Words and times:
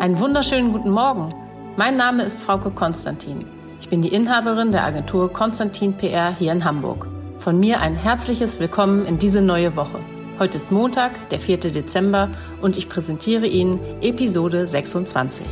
Einen 0.00 0.18
wunderschönen 0.18 0.72
guten 0.72 0.90
Morgen. 0.90 1.34
Mein 1.76 1.98
Name 1.98 2.22
ist 2.22 2.40
Frauke 2.40 2.70
Konstantin. 2.70 3.44
Ich 3.82 3.90
bin 3.90 4.00
die 4.00 4.08
Inhaberin 4.08 4.72
der 4.72 4.84
Agentur 4.84 5.30
Konstantin 5.30 5.92
PR 5.92 6.34
hier 6.34 6.52
in 6.52 6.64
Hamburg. 6.64 7.08
Von 7.38 7.60
mir 7.60 7.82
ein 7.82 7.94
herzliches 7.94 8.58
Willkommen 8.58 9.04
in 9.04 9.18
diese 9.18 9.42
neue 9.42 9.76
Woche. 9.76 10.00
Heute 10.38 10.56
ist 10.56 10.72
Montag, 10.72 11.28
der 11.28 11.38
4. 11.38 11.58
Dezember 11.58 12.30
und 12.62 12.78
ich 12.78 12.88
präsentiere 12.88 13.46
Ihnen 13.46 13.80
Episode 14.00 14.66
26. 14.66 15.44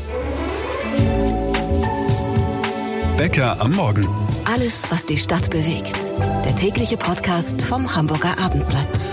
Bäcker 3.18 3.60
am 3.60 3.72
Morgen. 3.72 4.08
Alles, 4.50 4.90
was 4.90 5.04
die 5.04 5.18
Stadt 5.18 5.50
bewegt. 5.50 5.98
Der 6.46 6.56
tägliche 6.56 6.96
Podcast 6.96 7.60
vom 7.60 7.94
Hamburger 7.94 8.38
Abendblatt. 8.42 9.06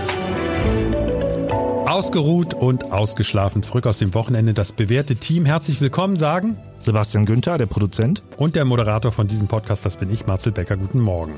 Ausgeruht 1.94 2.56
und 2.56 2.92
ausgeschlafen 2.92 3.62
zurück 3.62 3.86
aus 3.86 4.00
dem 4.00 4.16
Wochenende 4.16 4.56
das 4.56 4.72
bewährte 4.72 5.16
Team. 5.16 5.46
Herzlich 5.46 5.80
willkommen 5.80 6.16
sagen 6.16 6.58
Sebastian 6.80 7.28
Günther, 7.28 7.60
der 7.60 7.68
Produzent. 7.68 8.24
und 8.38 8.56
der 8.56 8.66
Moderator 8.66 9.12
von 9.12 9.28
diesem 9.28 9.48
Podcast, 9.48 9.86
das 9.86 9.98
bin 9.98 10.12
ich, 10.12 10.26
Marcel 10.26 10.52
Becker. 10.54 10.76
Guten 10.76 11.00
Morgen. 11.00 11.36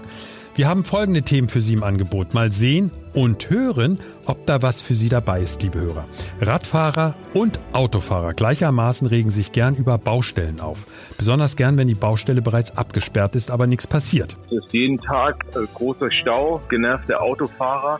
Wir 0.56 0.70
haben 0.70 0.86
folgende 0.86 1.24
Themen 1.24 1.50
für 1.50 1.60
Sie 1.60 1.74
im 1.74 1.84
Angebot. 1.84 2.34
Mal 2.34 2.54
sehen 2.54 2.92
und 3.14 3.50
hören, 3.50 4.00
ob 4.28 4.46
da 4.46 4.62
was 4.62 4.80
für 4.80 4.96
Sie 4.96 5.10
dabei 5.10 5.42
ist, 5.42 5.62
liebe 5.62 5.82
Hörer. 5.82 6.06
Radfahrer 6.40 7.16
und 7.34 7.60
Autofahrer 7.74 8.34
gleichermaßen 8.34 9.08
regen 9.08 9.32
sich 9.32 9.52
gern 9.52 9.76
über 9.76 9.98
Baustellen 9.98 10.62
auf. 10.62 10.86
Besonders 11.18 11.58
gern, 11.58 11.78
wenn 11.78 11.90
die 11.90 11.96
Baustelle 11.96 12.42
bereits 12.42 12.78
abgesperrt 12.78 13.36
ist, 13.36 13.52
aber 13.52 13.68
nichts 13.68 13.88
passiert. 13.88 14.38
Es 14.46 14.64
ist 14.64 14.74
jeden 14.74 15.02
Tag 15.02 15.44
äh, 15.54 15.66
großer 15.74 16.10
Stau, 16.22 16.62
genervte 16.70 17.20
Autofahrer. 17.20 17.98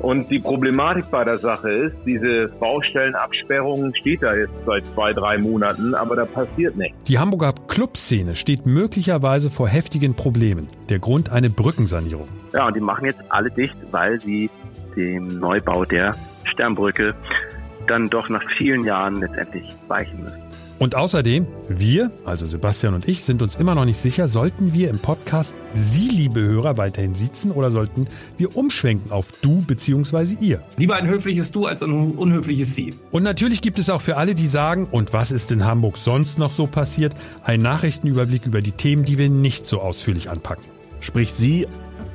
Und 0.00 0.30
die 0.30 0.38
Problematik 0.38 1.10
bei 1.10 1.24
der 1.24 1.38
Sache 1.38 1.70
ist, 1.70 1.96
diese 2.06 2.48
Baustellenabsperrung 2.58 3.94
steht 3.94 4.22
da 4.22 4.34
jetzt 4.34 4.52
seit 4.64 4.86
zwei, 4.86 5.12
drei 5.12 5.36
Monaten, 5.38 5.94
aber 5.94 6.16
da 6.16 6.24
passiert 6.24 6.76
nichts. 6.76 6.96
Die 7.04 7.18
Hamburger 7.18 7.52
Clubszene 7.68 8.34
steht 8.34 8.64
möglicherweise 8.64 9.50
vor 9.50 9.68
heftigen 9.68 10.14
Problemen. 10.14 10.68
Der 10.88 11.00
Grund 11.00 11.30
eine 11.30 11.50
Brückensanierung. 11.50 12.28
Ja, 12.54 12.66
und 12.66 12.76
die 12.76 12.80
machen 12.80 13.04
jetzt 13.04 13.20
alle 13.28 13.50
dicht, 13.50 13.76
weil 13.90 14.18
sie 14.18 14.48
dem 14.96 15.26
Neubau 15.26 15.84
der 15.84 16.14
Sternbrücke 16.44 17.14
dann 17.86 18.08
doch 18.08 18.28
nach 18.28 18.42
vielen 18.56 18.84
Jahren 18.84 19.20
letztendlich 19.20 19.68
weichen 19.88 20.22
müssen. 20.22 20.49
Und 20.80 20.94
außerdem, 20.94 21.46
wir, 21.68 22.10
also 22.24 22.46
Sebastian 22.46 22.94
und 22.94 23.06
ich, 23.06 23.22
sind 23.22 23.42
uns 23.42 23.56
immer 23.56 23.74
noch 23.74 23.84
nicht 23.84 23.98
sicher, 23.98 24.28
sollten 24.28 24.72
wir 24.72 24.88
im 24.88 24.98
Podcast 24.98 25.52
Sie, 25.74 26.08
liebe 26.08 26.40
Hörer, 26.40 26.78
weiterhin 26.78 27.14
sitzen 27.14 27.50
oder 27.50 27.70
sollten 27.70 28.08
wir 28.38 28.56
umschwenken 28.56 29.12
auf 29.12 29.26
du 29.42 29.60
bzw. 29.60 30.36
ihr? 30.40 30.62
Lieber 30.78 30.96
ein 30.96 31.06
höfliches 31.06 31.50
Du 31.50 31.66
als 31.66 31.82
ein 31.82 31.92
unhöfliches 32.12 32.74
Sie. 32.74 32.94
Und 33.10 33.24
natürlich 33.24 33.60
gibt 33.60 33.78
es 33.78 33.90
auch 33.90 34.00
für 34.00 34.16
alle, 34.16 34.34
die 34.34 34.46
sagen, 34.46 34.88
und 34.90 35.12
was 35.12 35.32
ist 35.32 35.52
in 35.52 35.66
Hamburg 35.66 35.98
sonst 35.98 36.38
noch 36.38 36.50
so 36.50 36.66
passiert, 36.66 37.14
einen 37.44 37.62
Nachrichtenüberblick 37.62 38.46
über 38.46 38.62
die 38.62 38.72
Themen, 38.72 39.04
die 39.04 39.18
wir 39.18 39.28
nicht 39.28 39.66
so 39.66 39.82
ausführlich 39.82 40.30
anpacken. 40.30 40.64
Sprich 41.00 41.30
Sie. 41.34 41.66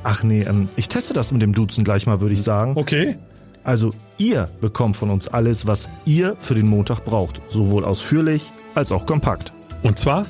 Ach 0.03 0.23
nee, 0.23 0.41
ähm, 0.41 0.69
ich 0.75 0.87
teste 0.87 1.13
das 1.13 1.31
mit 1.31 1.43
dem 1.43 1.53
Duzen 1.53 1.83
gleich 1.83 2.07
mal, 2.07 2.19
würde 2.19 2.33
ich 2.33 2.41
sagen. 2.41 2.73
Okay. 2.77 3.19
Also 3.63 3.93
ihr 4.17 4.49
bekommt 4.61 4.95
von 4.95 5.09
uns 5.09 5.27
alles, 5.27 5.67
was 5.67 5.89
ihr 6.05 6.35
für 6.39 6.55
den 6.55 6.67
Montag 6.67 7.05
braucht. 7.05 7.41
Sowohl 7.49 7.85
ausführlich 7.85 8.51
als 8.73 8.91
auch 8.91 9.05
kompakt. 9.05 9.53
Und 9.83 9.97
zwar 9.97 10.25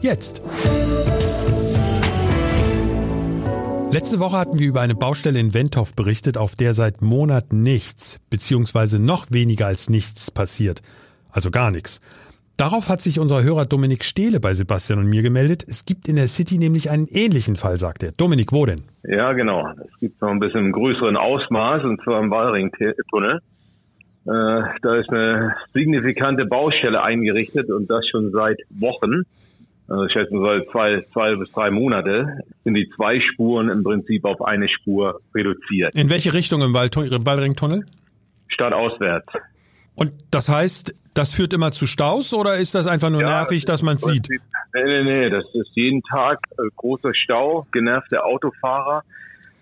jetzt. 0.00 0.42
Letzte 3.90 4.18
Woche 4.18 4.36
hatten 4.36 4.58
wir 4.58 4.66
über 4.66 4.80
eine 4.80 4.94
Baustelle 4.94 5.38
in 5.38 5.54
Wentorf 5.54 5.94
berichtet, 5.94 6.36
auf 6.36 6.56
der 6.56 6.74
seit 6.74 7.02
Monaten 7.02 7.62
nichts, 7.62 8.20
beziehungsweise 8.28 8.98
noch 8.98 9.26
weniger 9.30 9.66
als 9.66 9.88
nichts 9.88 10.30
passiert. 10.30 10.82
Also 11.30 11.50
gar 11.50 11.70
nichts. 11.70 12.00
Darauf 12.56 12.88
hat 12.88 13.02
sich 13.02 13.18
unser 13.18 13.42
Hörer 13.42 13.66
Dominik 13.66 14.02
Stehle 14.02 14.40
bei 14.40 14.54
Sebastian 14.54 14.98
und 14.98 15.10
mir 15.10 15.20
gemeldet. 15.20 15.62
Es 15.68 15.84
gibt 15.84 16.08
in 16.08 16.16
der 16.16 16.26
City 16.26 16.56
nämlich 16.56 16.88
einen 16.88 17.06
ähnlichen 17.06 17.56
Fall, 17.56 17.78
sagt 17.78 18.02
er. 18.02 18.12
Dominik, 18.12 18.50
wo 18.52 18.64
denn? 18.64 18.84
Ja, 19.02 19.34
genau. 19.34 19.68
Es 19.92 20.00
gibt 20.00 20.22
noch 20.22 20.30
ein 20.30 20.40
bisschen 20.40 20.66
im 20.66 20.72
größeren 20.72 21.18
Ausmaß, 21.18 21.84
und 21.84 22.02
zwar 22.02 22.22
im 22.22 22.30
Wallringtunnel. 22.30 23.40
Äh, 24.26 24.62
da 24.82 24.96
ist 24.96 25.10
eine 25.10 25.54
signifikante 25.74 26.46
Baustelle 26.46 27.02
eingerichtet 27.02 27.68
und 27.68 27.90
das 27.90 28.08
schon 28.08 28.32
seit 28.32 28.58
Wochen. 28.70 29.22
Also 29.86 30.06
ich 30.06 30.12
schätze 30.12 30.32
seit 30.40 30.68
zwei, 30.70 31.04
zwei 31.12 31.36
bis 31.36 31.52
drei 31.52 31.70
Monate 31.70 32.40
sind 32.64 32.74
die 32.74 32.90
zwei 32.96 33.20
Spuren 33.20 33.68
im 33.68 33.84
Prinzip 33.84 34.24
auf 34.24 34.40
eine 34.42 34.68
Spur 34.68 35.20
reduziert. 35.34 35.94
In 35.94 36.10
welche 36.10 36.32
Richtung 36.32 36.62
im 36.62 36.72
Wallringtunnel? 36.74 37.84
Stadtauswärts. 38.48 39.28
Und 39.96 40.12
das 40.30 40.48
heißt, 40.48 40.94
das 41.14 41.32
führt 41.32 41.52
immer 41.52 41.72
zu 41.72 41.86
Staus 41.86 42.34
oder 42.34 42.56
ist 42.56 42.74
das 42.74 42.86
einfach 42.86 43.10
nur 43.10 43.22
Ja, 43.22 43.40
nervig, 43.40 43.64
dass 43.64 43.82
man 43.82 43.96
es 43.96 44.02
sieht? 44.02 44.28
Nee, 44.28 44.84
nee, 44.84 45.04
nee, 45.04 45.30
das 45.30 45.46
ist 45.54 45.70
jeden 45.74 46.02
Tag 46.02 46.38
äh, 46.58 46.68
großer 46.76 47.14
Stau, 47.14 47.66
genervte 47.72 48.22
Autofahrer. 48.22 49.02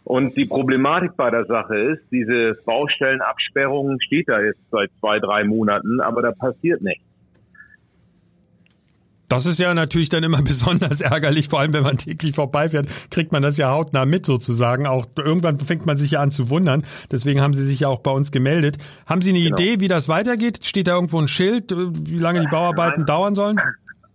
Und 0.02 0.36
die 0.36 0.44
Problematik 0.44 1.16
bei 1.16 1.30
der 1.30 1.46
Sache 1.46 1.76
ist, 1.76 2.02
diese 2.10 2.58
Baustellenabsperrung 2.66 3.98
steht 4.00 4.28
da 4.28 4.40
jetzt 4.40 4.60
seit 4.70 4.90
zwei, 5.00 5.18
drei 5.18 5.44
Monaten, 5.44 6.00
aber 6.00 6.20
da 6.20 6.32
passiert 6.32 6.82
nichts. 6.82 7.04
Das 9.34 9.46
ist 9.46 9.58
ja 9.58 9.74
natürlich 9.74 10.08
dann 10.08 10.22
immer 10.22 10.42
besonders 10.42 11.00
ärgerlich, 11.00 11.48
vor 11.48 11.60
allem 11.60 11.72
wenn 11.72 11.82
man 11.82 11.98
täglich 11.98 12.34
vorbeifährt, 12.34 12.86
kriegt 13.10 13.32
man 13.32 13.42
das 13.42 13.56
ja 13.56 13.70
hautnah 13.70 14.06
mit 14.06 14.24
sozusagen. 14.26 14.86
Auch 14.86 15.06
irgendwann 15.16 15.58
fängt 15.58 15.86
man 15.86 15.96
sich 15.96 16.12
ja 16.12 16.20
an 16.20 16.30
zu 16.30 16.50
wundern. 16.50 16.84
Deswegen 17.10 17.40
haben 17.40 17.54
Sie 17.54 17.64
sich 17.64 17.80
ja 17.80 17.88
auch 17.88 18.00
bei 18.00 18.10
uns 18.10 18.30
gemeldet. 18.30 18.78
Haben 19.06 19.22
Sie 19.22 19.30
eine 19.30 19.40
Genau. 19.40 19.56
Idee, 19.56 19.80
wie 19.80 19.88
das 19.88 20.08
weitergeht? 20.08 20.64
Steht 20.64 20.86
da 20.86 20.94
irgendwo 20.94 21.20
ein 21.20 21.28
Schild, 21.28 21.72
äh, 21.72 21.76
wie 21.76 22.18
lange 22.18 22.40
die 22.40 22.48
Bauarbeiten 22.48 23.04
dauern 23.06 23.34
sollen? 23.34 23.60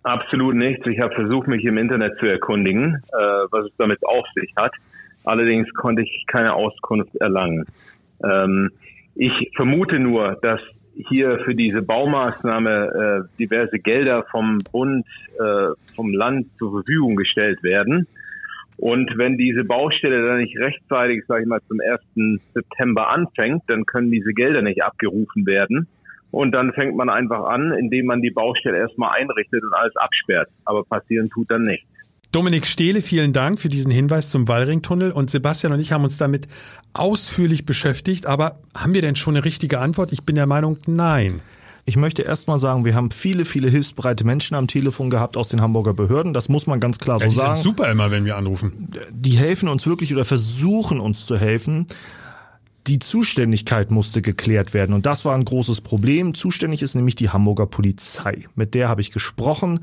Absolut 0.03 0.56
nichts. 0.56 0.85
Ich 0.88 1.00
habe 1.00 1.13
versucht, 1.13 1.47
mich 1.47 1.63
im 1.66 1.78
Internet 1.78 2.18
zu 2.19 2.25
erkundigen, 2.25 2.96
äh, 2.96 3.18
was 3.51 3.66
es 3.66 3.72
damit 3.78 4.00
auf 4.06 4.25
sich 4.36 4.51
hat. 4.56 4.72
Allerdings 5.25 5.68
konnte 5.74 6.01
ich 6.01 6.25
keine 6.28 6.53
Auskunft 6.53 7.13
erlangen. 7.18 7.66
Ähm, 8.24 8.72
ich 9.16 9.34
vermute 9.56 10.00
nur, 10.00 10.38
dass 10.41 10.62
hier 10.96 11.40
für 11.46 11.56
diese 11.56 11.82
Baumaßnahme 11.82 13.26
äh, 13.26 13.38
diverse 13.38 13.80
Gelder 13.80 14.26
vom 14.32 14.60
Bund, 14.72 15.06
äh, 15.40 15.70
vom 15.96 16.14
Land 16.14 16.48
zur 16.58 16.72
Verfügung 16.72 17.16
gestellt 17.16 17.64
werden. 17.64 18.08
Und 18.78 19.18
wenn 19.18 19.38
diese 19.38 19.66
Baustelle 19.66 20.26
dann 20.26 20.38
nicht 20.38 20.58
rechtzeitig, 20.58 21.26
sage 21.28 21.44
ich 21.44 21.48
mal, 21.48 21.60
zum 21.68 21.80
1. 21.82 22.40
September 22.54 23.10
anfängt, 23.10 23.64
dann 23.68 23.86
können 23.86 24.10
diese 24.10 24.34
Gelder 24.34 24.62
nicht 24.62 24.84
abgerufen 24.84 25.46
werden. 25.46 25.88
Und 26.32 26.52
dann 26.52 26.72
fängt 26.74 26.96
man 26.96 27.10
einfach 27.10 27.44
an, 27.46 27.74
indem 27.74 28.06
man 28.06 28.22
die 28.22 28.32
Baustelle 28.32 28.78
erstmal 28.78 29.20
einrichtet 29.20 29.64
und 29.64 29.74
alles 29.74 29.96
absperrt. 29.98 30.50
Aber 30.64 30.84
passieren 30.84 31.30
tut 31.30 31.52
dann 31.52 31.64
nichts. 31.64 31.88
Dominik 32.32 32.68
Stehle, 32.68 33.02
vielen 33.02 33.34
Dank 33.34 33.60
für 33.60 33.70
diesen 33.70 33.92
Hinweis 33.92 34.30
zum 34.30 34.48
Wallringtunnel. 34.48 35.12
Und 35.12 35.32
Sebastian 35.32 35.74
und 35.74 35.80
ich 35.80 35.92
haben 35.92 36.04
uns 36.04 36.18
damit 36.18 36.48
ausführlich 36.94 37.66
beschäftigt. 37.66 38.28
Aber 38.28 38.60
haben 38.76 38.94
wir 38.94 39.02
denn 39.02 39.16
schon 39.16 39.36
eine 39.36 39.46
richtige 39.46 39.80
Antwort? 39.80 40.12
Ich 40.14 40.24
bin 40.24 40.36
der 40.36 40.46
Meinung, 40.46 40.78
nein. 40.86 41.42
Ich 41.86 41.98
möchte 41.98 42.22
erst 42.22 42.48
mal 42.48 42.60
sagen, 42.60 42.86
wir 42.86 42.94
haben 42.94 43.10
viele, 43.10 43.46
viele 43.46 43.68
hilfsbereite 43.68 44.24
Menschen 44.26 44.54
am 44.54 44.68
Telefon 44.68 45.10
gehabt 45.10 45.38
aus 45.38 45.48
den 45.48 45.60
Hamburger 45.60 45.96
Behörden. 45.96 46.36
Das 46.36 46.50
muss 46.50 46.68
man 46.68 46.80
ganz 46.80 47.00
klar 47.00 47.18
so 47.18 47.24
Ja, 47.24 47.30
die 47.32 47.36
sagen. 47.36 47.56
sind 47.56 47.64
super 47.64 47.90
immer, 47.90 48.12
wenn 48.12 48.26
wir 48.26 48.38
anrufen. 48.38 48.90
die 49.12 49.32
helfen 49.32 49.68
uns 49.68 49.88
wirklich 49.88 50.14
oder 50.14 50.24
versuchen 50.24 51.00
uns 51.00 51.26
zu 51.26 51.36
helfen. 51.36 51.88
Die 52.86 53.00
Zuständigkeit 53.00 53.90
musste 53.90 54.22
geklärt 54.22 54.76
werden 54.76 54.94
und 54.94 55.08
das 55.08 55.26
war 55.26 55.34
ein 55.34 55.46
großes 55.46 55.82
Problem. 55.82 56.36
Zuständig 56.36 56.84
ist 56.84 56.94
nämlich 56.94 57.16
die 57.16 57.30
Hamburger 57.30 57.66
Polizei. 57.66 58.46
Mit 58.54 58.76
der 58.76 58.88
habe 58.88 59.02
ich 59.02 59.10
gesprochen 59.10 59.80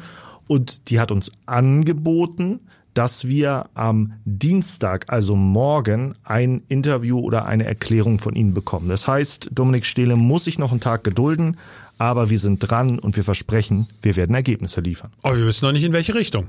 und 0.49 0.91
die 0.91 1.01
hat 1.01 1.11
uns 1.11 1.33
angeboten, 1.47 2.61
dass 2.97 3.29
wir 3.29 3.69
am 3.75 4.15
Dienstag, 4.25 5.13
also 5.13 5.37
morgen, 5.37 6.15
ein 6.25 6.63
Interview 6.69 7.19
oder 7.19 7.45
eine 7.45 7.67
Erklärung 7.67 8.19
von 8.19 8.35
Ihnen 8.35 8.55
bekommen. 8.55 8.89
Das 8.89 9.07
heißt, 9.07 9.51
Dominik 9.53 9.85
Stehle 9.85 10.17
muss 10.17 10.45
sich 10.45 10.59
noch 10.59 10.71
einen 10.71 10.81
Tag 10.81 11.05
gedulden, 11.05 11.59
aber 11.99 12.31
wir 12.31 12.39
sind 12.39 12.59
dran 12.61 12.99
und 12.99 13.17
wir 13.17 13.25
versprechen, 13.25 13.87
wir 14.01 14.17
werden 14.17 14.35
Ergebnisse 14.35 14.81
liefern. 14.81 15.13
Aber 15.23 15.37
wir 15.37 15.47
wissen 15.47 15.67
noch 15.67 15.73
nicht, 15.73 15.85
in 15.85 15.93
welche 15.93 16.15
Richtung. 16.15 16.47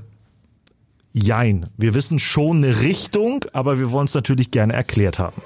Jein, 1.12 1.66
wir 1.76 1.94
wissen 1.94 2.18
schon 2.18 2.58
eine 2.58 2.80
Richtung, 2.80 3.44
aber 3.52 3.78
wir 3.78 3.90
wollen 3.90 4.06
es 4.06 4.14
natürlich 4.14 4.50
gerne 4.50 4.72
erklärt 4.72 5.18
haben. 5.18 5.42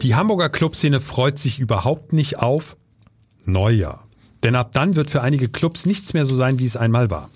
Die 0.00 0.14
Hamburger 0.14 0.48
Clubszene 0.48 1.00
freut 1.00 1.38
sich 1.38 1.58
überhaupt 1.58 2.12
nicht 2.12 2.38
auf 2.38 2.76
Neujahr. 3.44 4.06
Denn 4.44 4.54
ab 4.54 4.70
dann 4.72 4.94
wird 4.94 5.10
für 5.10 5.22
einige 5.22 5.48
Clubs 5.48 5.86
nichts 5.86 6.14
mehr 6.14 6.26
so 6.26 6.34
sein, 6.34 6.58
wie 6.58 6.66
es 6.66 6.76
einmal 6.76 7.10
war. 7.10 7.30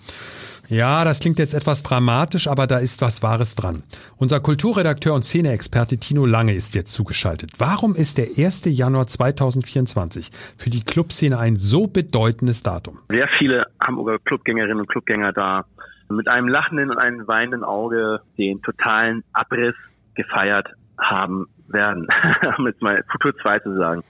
Ja, 0.69 1.03
das 1.05 1.21
klingt 1.21 1.39
jetzt 1.39 1.55
etwas 1.55 1.83
dramatisch, 1.83 2.47
aber 2.47 2.67
da 2.67 2.77
ist 2.77 3.01
was 3.01 3.23
Wahres 3.23 3.55
dran. 3.55 3.83
Unser 4.19 4.39
Kulturredakteur 4.41 5.15
und 5.15 5.23
Szeneexperte 5.23 5.97
Tino 5.97 6.27
Lange 6.27 6.53
ist 6.53 6.75
jetzt 6.75 6.93
zugeschaltet. 6.93 7.53
Warum 7.57 7.95
ist 7.95 8.19
der 8.19 8.27
1. 8.37 8.65
Januar 8.67 9.07
2024 9.07 10.31
für 10.59 10.69
die 10.69 10.85
Clubszene 10.85 11.39
ein 11.39 11.57
so 11.57 11.87
bedeutendes 11.87 12.63
Datum? 12.63 12.99
Sehr 13.09 13.29
viele 13.39 13.65
Hamburger 13.81 14.19
Clubgängerinnen 14.19 14.81
und 14.81 14.91
Clubgänger 14.91 15.33
da 15.33 15.65
mit 16.11 16.29
einem 16.29 16.49
lachenden 16.49 16.91
und 16.91 16.99
einem 16.99 17.27
weinenden 17.27 17.65
Auge 17.65 18.21
den 18.37 18.61
totalen 18.61 19.25
Abriss 19.33 19.75
gefeiert 20.17 20.69
haben 20.99 21.47
werden, 21.69 22.09
um 22.59 22.67
jetzt 22.67 22.83
mal 22.83 23.03
Futur 23.11 23.35
2 23.39 23.61
zu 23.61 23.75
sagen. 23.79 24.05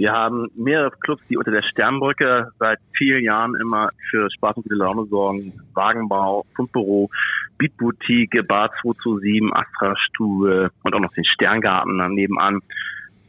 Wir 0.00 0.12
haben 0.12 0.46
mehrere 0.56 0.92
Clubs, 0.92 1.20
die 1.28 1.36
unter 1.36 1.50
der 1.50 1.62
Sternbrücke 1.62 2.52
seit 2.58 2.78
vielen 2.96 3.22
Jahren 3.22 3.54
immer 3.60 3.90
für 4.08 4.30
Spaß 4.30 4.56
und 4.56 4.62
gute 4.62 4.76
Laune 4.76 5.04
sorgen. 5.04 5.52
Wagenbau, 5.74 6.46
Fundbüro, 6.56 7.10
Beatboutique, 7.58 8.42
Bar 8.48 8.70
227, 8.80 9.54
Astra-Stube 9.54 10.70
und 10.84 10.94
auch 10.94 11.00
noch 11.00 11.12
den 11.12 11.26
Sterngarten 11.26 11.98
dann 11.98 12.14
nebenan. 12.14 12.60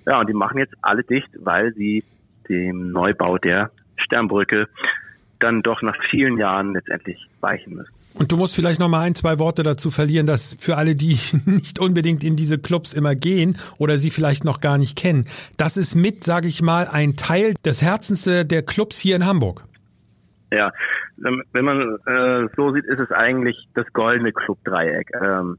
Ja, 0.06 0.22
und 0.22 0.30
die 0.30 0.34
machen 0.34 0.60
jetzt 0.60 0.74
alle 0.82 1.04
dicht, 1.04 1.28
weil 1.40 1.74
sie 1.74 2.06
dem 2.48 2.94
Neubau 2.94 3.38
der 3.38 3.72
Sternbrücke 3.98 4.70
dann 5.40 5.64
doch 5.64 5.82
nach 5.82 6.02
vielen 6.10 6.38
Jahren 6.38 6.72
letztendlich 6.72 7.28
weichen 7.42 7.76
müssen. 7.76 8.01
Und 8.14 8.32
du 8.32 8.38
musst 8.38 8.56
vielleicht 8.56 8.80
noch 8.80 8.90
mal 8.90 9.02
ein, 9.02 9.16
zwei 9.16 9.40
Worte 9.40 9.64
dazu 9.64 9.90
verlieren, 9.90 10.26
dass 10.26 10.56
für 10.60 10.78
alle, 10.78 10.96
die 10.96 11.18
nicht 11.46 11.80
unbedingt 11.80 12.24
in 12.24 12.36
diese 12.36 12.60
Clubs 12.60 12.94
immer 12.94 13.16
gehen 13.16 13.58
oder 13.78 13.98
sie 13.98 14.10
vielleicht 14.10 14.44
noch 14.44 14.62
gar 14.62 14.78
nicht 14.78 14.98
kennen, 14.98 15.26
das 15.58 15.78
ist 15.78 15.96
mit, 15.96 16.24
sage 16.24 16.48
ich 16.48 16.62
mal, 16.62 16.88
ein 16.88 17.16
Teil 17.16 17.54
des 17.66 17.82
Herzens 17.82 18.24
der 18.24 18.64
Clubs 18.64 19.00
hier 19.00 19.16
in 19.16 19.26
Hamburg. 19.26 19.64
Ja, 20.52 20.72
wenn 21.18 21.66
man 21.66 21.98
äh, 22.06 22.48
so 22.56 22.74
sieht, 22.74 22.86
ist 22.86 23.00
es 23.00 23.12
eigentlich 23.12 23.56
das 23.74 23.86
goldene 23.94 24.34
Club-Dreieck. 24.34 25.12
Ähm, 25.22 25.58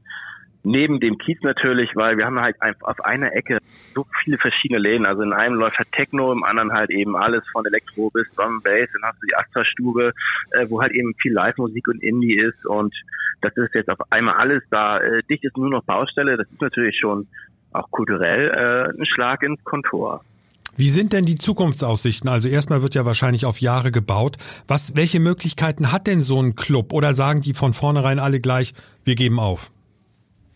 neben 0.64 1.00
dem 1.00 1.18
Kiez 1.18 1.38
natürlich, 1.42 1.90
weil 1.94 2.16
wir 2.18 2.26
haben 2.26 2.40
halt 2.40 2.56
auf 2.80 3.00
einer 3.04 3.34
Ecke 3.34 3.58
so 3.94 4.06
viele 4.22 4.38
verschiedene 4.38 4.78
Läden. 4.78 5.06
Also 5.06 5.22
in 5.22 5.32
einem 5.32 5.56
läuft 5.56 5.78
halt 5.78 5.90
Techno, 5.92 6.32
im 6.32 6.44
anderen 6.44 6.72
halt 6.72 6.90
eben 6.90 7.16
alles 7.16 7.42
von 7.52 7.64
Elektro 7.66 8.10
bis 8.10 8.26
Drum 8.34 8.60
Bass. 8.62 8.88
Dann 8.92 9.10
hast 9.10 9.22
du 9.22 9.26
die 9.26 9.36
Astra-Stube, 9.36 10.12
äh, 10.52 10.66
wo 10.68 10.80
halt 10.80 10.92
eben 10.92 11.14
viel 11.20 11.32
Live-Musik 11.32 11.88
und 11.88 12.02
Indie 12.02 12.36
ist. 12.36 12.64
Und 12.66 12.94
das 13.40 13.56
ist 13.56 13.74
jetzt 13.74 13.90
auf 13.90 14.00
einmal 14.10 14.34
alles 14.34 14.62
da. 14.70 14.98
Äh, 14.98 15.22
dicht 15.28 15.44
ist 15.44 15.56
nur 15.56 15.70
noch 15.70 15.84
Baustelle. 15.84 16.36
Das 16.36 16.48
ist 16.50 16.60
natürlich 16.60 16.98
schon 16.98 17.26
auch 17.72 17.90
kulturell 17.90 18.48
äh, 18.50 18.98
ein 18.98 19.06
Schlag 19.06 19.42
ins 19.42 19.62
Kontor. 19.64 20.22
Wie 20.74 20.88
sind 20.88 21.12
denn 21.12 21.26
die 21.26 21.34
Zukunftsaussichten? 21.34 22.30
Also 22.30 22.48
erstmal 22.48 22.82
wird 22.82 22.94
ja 22.94 23.04
wahrscheinlich 23.04 23.44
auf 23.44 23.60
Jahre 23.60 23.90
gebaut. 23.90 24.36
Was, 24.66 24.96
welche 24.96 25.20
Möglichkeiten 25.20 25.92
hat 25.92 26.06
denn 26.06 26.22
so 26.22 26.40
ein 26.40 26.56
Club? 26.56 26.94
Oder 26.94 27.12
sagen 27.12 27.42
die 27.42 27.52
von 27.52 27.74
vornherein 27.74 28.18
alle 28.18 28.40
gleich, 28.40 28.72
wir 29.04 29.14
geben 29.14 29.38
auf? 29.38 29.70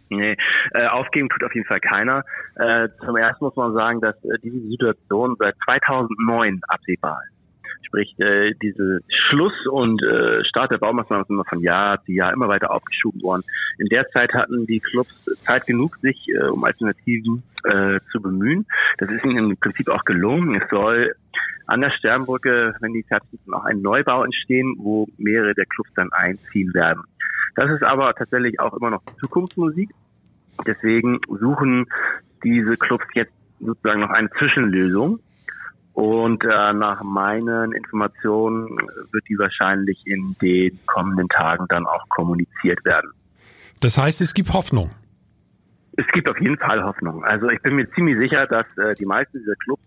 Nee, 0.09 0.37
äh, 0.73 0.87
aufgeben 0.87 1.29
tut 1.29 1.43
auf 1.43 1.55
jeden 1.55 1.67
Fall 1.67 1.81
keiner. 1.81 2.25
Äh, 2.55 2.89
zum 3.05 3.17
ersten 3.17 3.45
muss 3.45 3.57
man 3.57 3.73
sagen, 3.75 4.01
dass 4.01 4.17
äh, 4.25 4.39
diese 4.43 4.61
Situation 4.61 5.37
seit 5.39 5.57
2009 5.65 6.61
absehbar 6.69 7.21
ist. 7.29 7.37
Sprich, 7.87 8.15
äh, 8.19 8.53
diese 8.63 9.01
Schluss 9.09 9.53
und 9.71 10.03
äh, 10.03 10.45
Start 10.45 10.73
der 10.73 10.79
Baumaßnahmen 10.79 11.25
ist 11.25 11.31
immer 11.31 11.45
von 11.45 11.61
Jahr 11.61 12.03
zu 12.05 12.13
Jahr 12.13 12.33
immer 12.33 12.49
weiter 12.49 12.71
aufgeschoben 12.71 13.23
worden. 13.23 13.43
In 13.79 13.87
der 13.89 14.09
Zeit 14.11 14.33
hatten 14.35 14.67
die 14.67 14.81
Clubs 14.81 15.13
Zeit 15.45 15.67
genug, 15.67 15.97
sich 16.03 16.17
äh, 16.29 16.47
um 16.47 16.65
Alternativen 16.65 17.43
äh, 17.65 18.01
zu 18.11 18.21
bemühen. 18.21 18.67
Das 18.99 19.11
ist 19.11 19.25
ihnen 19.25 19.51
im 19.51 19.57
Prinzip 19.57 19.89
auch 19.89 20.05
gelungen. 20.05 20.61
Es 20.61 20.69
soll 20.71 21.15
an 21.67 21.81
der 21.81 21.91
Sternbrücke, 21.91 22.75
wenn 22.81 22.93
die 22.93 23.03
fertig 23.03 23.41
sind, 23.45 23.55
auch 23.55 23.65
ein 23.65 23.83
Neubau 23.83 24.25
entstehen, 24.25 24.77
wo 24.79 25.07
mehrere 25.19 25.55
der 25.55 25.67
Clubs 25.67 25.91
dann 25.95 26.13
einziehen 26.13 26.73
werden. 26.75 27.03
Das 27.57 27.71
ist 27.71 27.83
aber 27.83 28.15
tatsächlich 28.15 28.61
auch 28.61 28.75
immer 28.75 28.91
noch 28.91 29.03
Zukunftsmusik. 29.19 29.91
Deswegen 30.67 31.21
suchen 31.29 31.87
diese 32.45 32.77
Clubs 32.77 33.07
jetzt 33.15 33.33
sozusagen 33.61 34.01
noch 34.01 34.11
eine 34.11 34.31
Zwischenlösung. 34.39 35.19
Und 35.95 36.45
äh, 36.45 36.73
nach 36.75 37.03
meinen 37.03 37.73
Informationen 37.73 38.77
wird 39.13 39.25
die 39.31 39.39
wahrscheinlich 39.39 39.99
in 40.05 40.37
den 40.43 40.79
kommenden 40.85 41.31
Tagen 41.31 41.65
dann 41.71 41.87
auch 41.87 42.07
kommuniziert 42.11 42.85
werden. 42.85 43.11
Das 43.81 43.97
heißt, 43.97 44.21
es 44.21 44.35
gibt 44.35 44.53
Hoffnung. 44.53 44.91
Es 45.97 46.07
gibt 46.09 46.29
auf 46.29 46.39
jeden 46.39 46.59
Fall 46.59 46.85
Hoffnung. 46.85 47.25
Also 47.25 47.49
ich 47.49 47.63
bin 47.63 47.77
mir 47.77 47.91
ziemlich 47.93 48.19
sicher, 48.19 48.47
dass 48.47 48.67
äh, 48.77 48.95
die 48.95 49.07
meisten 49.07 49.39
dieser 49.39 49.55
Clubs 49.55 49.83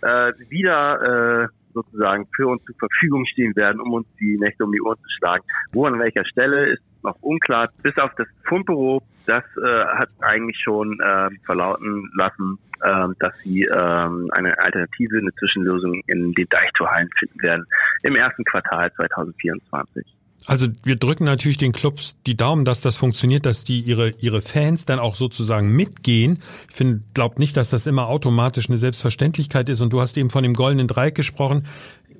äh, 0.00 0.32
wieder 0.48 1.42
äh, 1.42 1.48
sozusagen 1.74 2.26
für 2.34 2.46
uns 2.46 2.64
zur 2.64 2.76
Verfügung 2.76 3.26
stehen 3.26 3.54
werden, 3.54 3.82
um 3.82 3.92
uns 3.92 4.06
die 4.18 4.38
Nächte 4.38 4.64
um 4.64 4.72
die 4.72 4.80
Ohren 4.80 4.96
zu 4.96 5.10
schlagen. 5.18 5.44
Wo 5.72 5.84
an 5.84 5.98
welcher 5.98 6.24
Stelle 6.24 6.72
ist 6.72 6.82
noch 7.04 7.16
unklar. 7.20 7.68
Bis 7.82 7.96
auf 7.98 8.10
das 8.16 8.26
Fundbüro, 8.44 9.02
das 9.26 9.44
äh, 9.62 9.84
hat 9.96 10.08
eigentlich 10.20 10.58
schon 10.62 10.98
äh, 11.00 11.28
verlauten 11.44 12.10
lassen, 12.14 12.58
äh, 12.82 13.08
dass 13.20 13.38
sie 13.40 13.62
äh, 13.62 13.70
eine 13.72 14.58
Alternative, 14.58 15.18
eine 15.18 15.34
Zwischenlösung 15.34 16.02
in 16.06 16.32
den 16.32 16.48
Deichtorhallen 16.48 17.08
finden 17.18 17.42
werden 17.42 17.66
im 18.02 18.16
ersten 18.16 18.44
Quartal 18.44 18.92
2024. 18.94 20.04
Also 20.46 20.66
wir 20.82 20.96
drücken 20.96 21.24
natürlich 21.24 21.56
den 21.56 21.72
Clubs 21.72 22.16
die 22.26 22.36
Daumen, 22.36 22.66
dass 22.66 22.82
das 22.82 22.98
funktioniert, 22.98 23.46
dass 23.46 23.64
die 23.64 23.80
ihre 23.80 24.10
ihre 24.20 24.42
Fans 24.42 24.84
dann 24.84 24.98
auch 24.98 25.14
sozusagen 25.14 25.74
mitgehen. 25.74 26.38
Ich 26.68 26.76
finde, 26.76 27.00
glaub 27.14 27.38
nicht, 27.38 27.56
dass 27.56 27.70
das 27.70 27.86
immer 27.86 28.08
automatisch 28.08 28.68
eine 28.68 28.76
Selbstverständlichkeit 28.76 29.68
ist. 29.70 29.80
Und 29.80 29.92
du 29.92 30.02
hast 30.02 30.18
eben 30.18 30.28
von 30.28 30.42
dem 30.42 30.52
goldenen 30.52 30.86
Dreieck 30.86 31.14
gesprochen. 31.14 31.66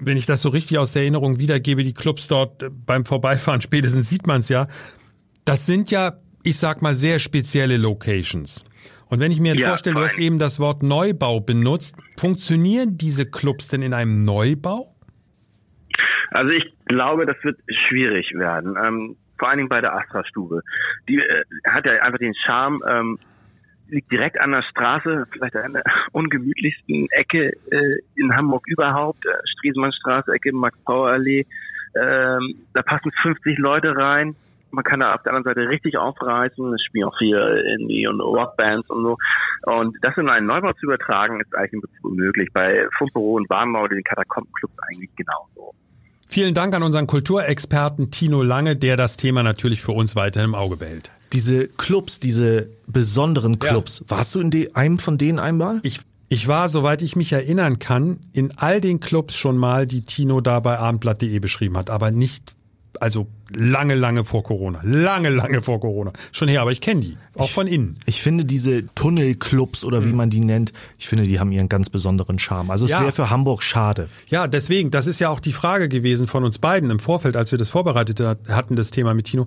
Wenn 0.06 0.17
ich 0.17 0.27
das 0.27 0.43
so 0.43 0.49
richtig 0.49 0.79
aus 0.79 0.93
der 0.93 1.03
Erinnerung 1.03 1.39
wiedergebe, 1.39 1.83
die 1.83 1.95
Clubs 1.95 2.29
dort 2.29 2.65
beim 2.87 3.05
Vorbeifahren 3.05 3.61
spätestens 3.62 4.09
sieht 4.09 4.27
man 4.27 4.41
es 4.41 4.49
ja. 4.49 4.67
Das 5.45 5.67
sind 5.67 5.91
ja, 5.91 6.15
ich 6.43 6.59
sag 6.59 6.83
mal, 6.83 6.95
sehr 6.95 7.19
spezielle 7.19 7.77
Locations. 7.77 8.65
Und 9.09 9.21
wenn 9.21 9.31
ich 9.31 9.41
mir 9.41 9.53
jetzt 9.53 9.61
ja, 9.61 9.69
vorstelle, 9.69 9.97
du 9.97 10.03
hast 10.03 10.19
eben 10.19 10.39
das 10.39 10.59
Wort 10.59 10.83
Neubau 10.83 11.41
benutzt, 11.41 11.97
funktionieren 12.19 12.97
diese 12.97 13.31
Clubs 13.31 13.69
denn 13.69 13.83
in 13.83 13.93
einem 13.93 14.25
Neubau? 14.25 14.95
Also 16.31 16.50
ich 16.50 16.65
glaube, 16.87 17.27
das 17.27 17.37
wird 17.43 17.59
schwierig 17.89 18.33
werden. 18.35 18.77
Ähm, 18.83 19.17
vor 19.39 19.49
allen 19.49 19.59
Dingen 19.59 19.69
bei 19.69 19.81
der 19.81 19.95
Astra-Stube. 19.95 20.62
Die 21.09 21.19
äh, 21.19 21.45
hat 21.71 21.87
ja 21.87 21.93
einfach 22.03 22.19
den 22.19 22.35
Charme, 22.35 22.81
ähm, 22.89 23.19
liegt 23.94 24.11
direkt 24.11 24.41
an 24.41 24.52
der 24.52 24.62
Straße, 24.62 25.26
vielleicht 25.32 25.56
an 25.56 25.75
der 25.75 25.85
ungemütlichsten 26.12 27.08
Ecke 27.11 27.52
äh, 27.70 27.99
in 28.17 28.37
Hamburg 28.37 28.64
überhaupt, 28.67 29.25
äh, 29.25 29.31
Striesemannstraße, 29.56 30.32
Ecke 30.32 30.52
Max-Pauer-Allee. 30.52 31.46
Ähm, 31.96 32.56
da 32.75 32.82
passen 32.82 33.12
50 33.23 33.58
Leute 33.58 33.96
rein. 33.96 34.35
Man 34.73 34.82
kann 34.82 34.99
da 34.99 35.14
auf 35.14 35.23
der 35.23 35.32
anderen 35.32 35.55
Seite 35.55 35.69
richtig 35.69 35.96
aufreißen. 35.96 36.75
Es 36.75 36.82
spielen 36.82 37.05
auch 37.05 37.17
viel 37.17 37.37
Indie 37.79 38.08
und 38.08 38.20
Rockbands 38.20 38.91
und 38.91 39.05
so. 39.05 39.17
Und 39.62 39.97
das 40.02 40.17
in 40.17 40.29
einen 40.29 40.47
Neubau 40.47 40.73
zu 40.73 40.87
übertragen, 40.87 41.40
ist 41.40 41.55
eigentlich 41.56 41.93
unmöglich. 42.02 42.49
Bei 42.52 42.88
Fundbüro 42.99 43.35
und 43.35 43.49
Warnbau, 43.49 43.87
den 43.87 44.02
Katakombenclubs 44.02 44.75
eigentlich 44.88 45.14
genauso. 45.14 45.73
Vielen 46.35 46.53
Dank 46.53 46.75
an 46.75 46.83
unseren 46.83 47.07
Kulturexperten 47.07 48.11
Tino 48.11 48.43
Lange, 48.43 48.75
der 48.75 48.97
das 48.97 49.17
Thema 49.17 49.45
natürlich 49.45 49.83
für 49.83 49.93
uns 49.93 50.17
weiter 50.17 50.43
im 50.43 50.57
Auge 50.57 50.77
behält. 50.77 51.13
Diese 51.33 51.69
Clubs, 51.69 52.19
diese 52.19 52.71
besonderen 52.89 53.61
Clubs, 53.61 54.01
ja. 54.01 54.17
warst 54.17 54.35
du 54.35 54.41
in 54.41 54.75
einem 54.75 54.99
von 54.99 55.17
denen 55.17 55.39
einmal? 55.39 55.79
Ich, 55.85 56.01
ich 56.29 56.49
war, 56.49 56.69
soweit 56.69 57.03
ich 57.03 57.15
mich 57.15 57.33
erinnern 57.33 57.79
kann, 57.79 58.19
in 58.33 58.51
all 58.57 58.81
den 58.81 58.99
Clubs 58.99 59.37
schon 59.37 59.57
mal, 59.57 59.87
die 59.87 60.03
Tino 60.03 60.41
da 60.41 60.59
bei 60.59 60.77
abendblatt.de 60.77 61.38
beschrieben 61.38 61.76
hat, 61.76 61.88
aber 61.88 62.11
nicht 62.11 62.53
also 63.01 63.27
lange, 63.55 63.95
lange 63.95 64.25
vor 64.25 64.43
Corona. 64.43 64.81
Lange, 64.83 65.29
lange 65.29 65.63
vor 65.63 65.81
Corona. 65.81 66.13
Schon 66.33 66.49
her, 66.49 66.63
aber 66.63 66.73
ich 66.73 66.81
kenne 66.81 67.01
die. 67.01 67.17
Auch 67.35 67.47
ich, 67.47 67.53
von 67.53 67.67
innen. 67.67 67.97
Ich 68.07 68.23
finde 68.23 68.45
diese 68.45 68.87
Tunnelclubs 68.95 69.85
oder 69.85 70.05
wie 70.05 70.09
mhm. 70.09 70.17
man 70.17 70.31
die 70.31 70.41
nennt, 70.41 70.73
ich 70.99 71.09
finde, 71.09 71.25
die 71.25 71.41
haben 71.41 71.53
ihren 71.53 71.69
ganz 71.69 71.91
besonderen 71.91 72.39
Charme. 72.39 72.71
Also 72.71 72.85
es 72.85 72.91
ja. 72.93 73.01
wäre 73.01 73.13
für 73.13 73.31
Hamburg 73.31 73.63
schade. 73.63 74.09
Ja, 74.29 74.47
deswegen, 74.47 74.91
das 74.91 75.07
ist 75.07 75.21
ja 75.21 75.31
auch 75.31 75.41
die 75.41 75.53
Frage 75.53 75.89
gewesen 75.89 76.27
von 76.27 76.45
uns 76.45 76.59
beiden 76.59 76.91
im 76.91 76.99
Vorfeld, 76.99 77.37
als 77.37 77.51
wir 77.51 77.59
das 77.59 77.69
vorbereitet 77.69 78.21
hatten, 78.49 78.77
das 78.77 78.91
Thema 78.91 79.15
mit 79.15 79.27
Tino 79.27 79.47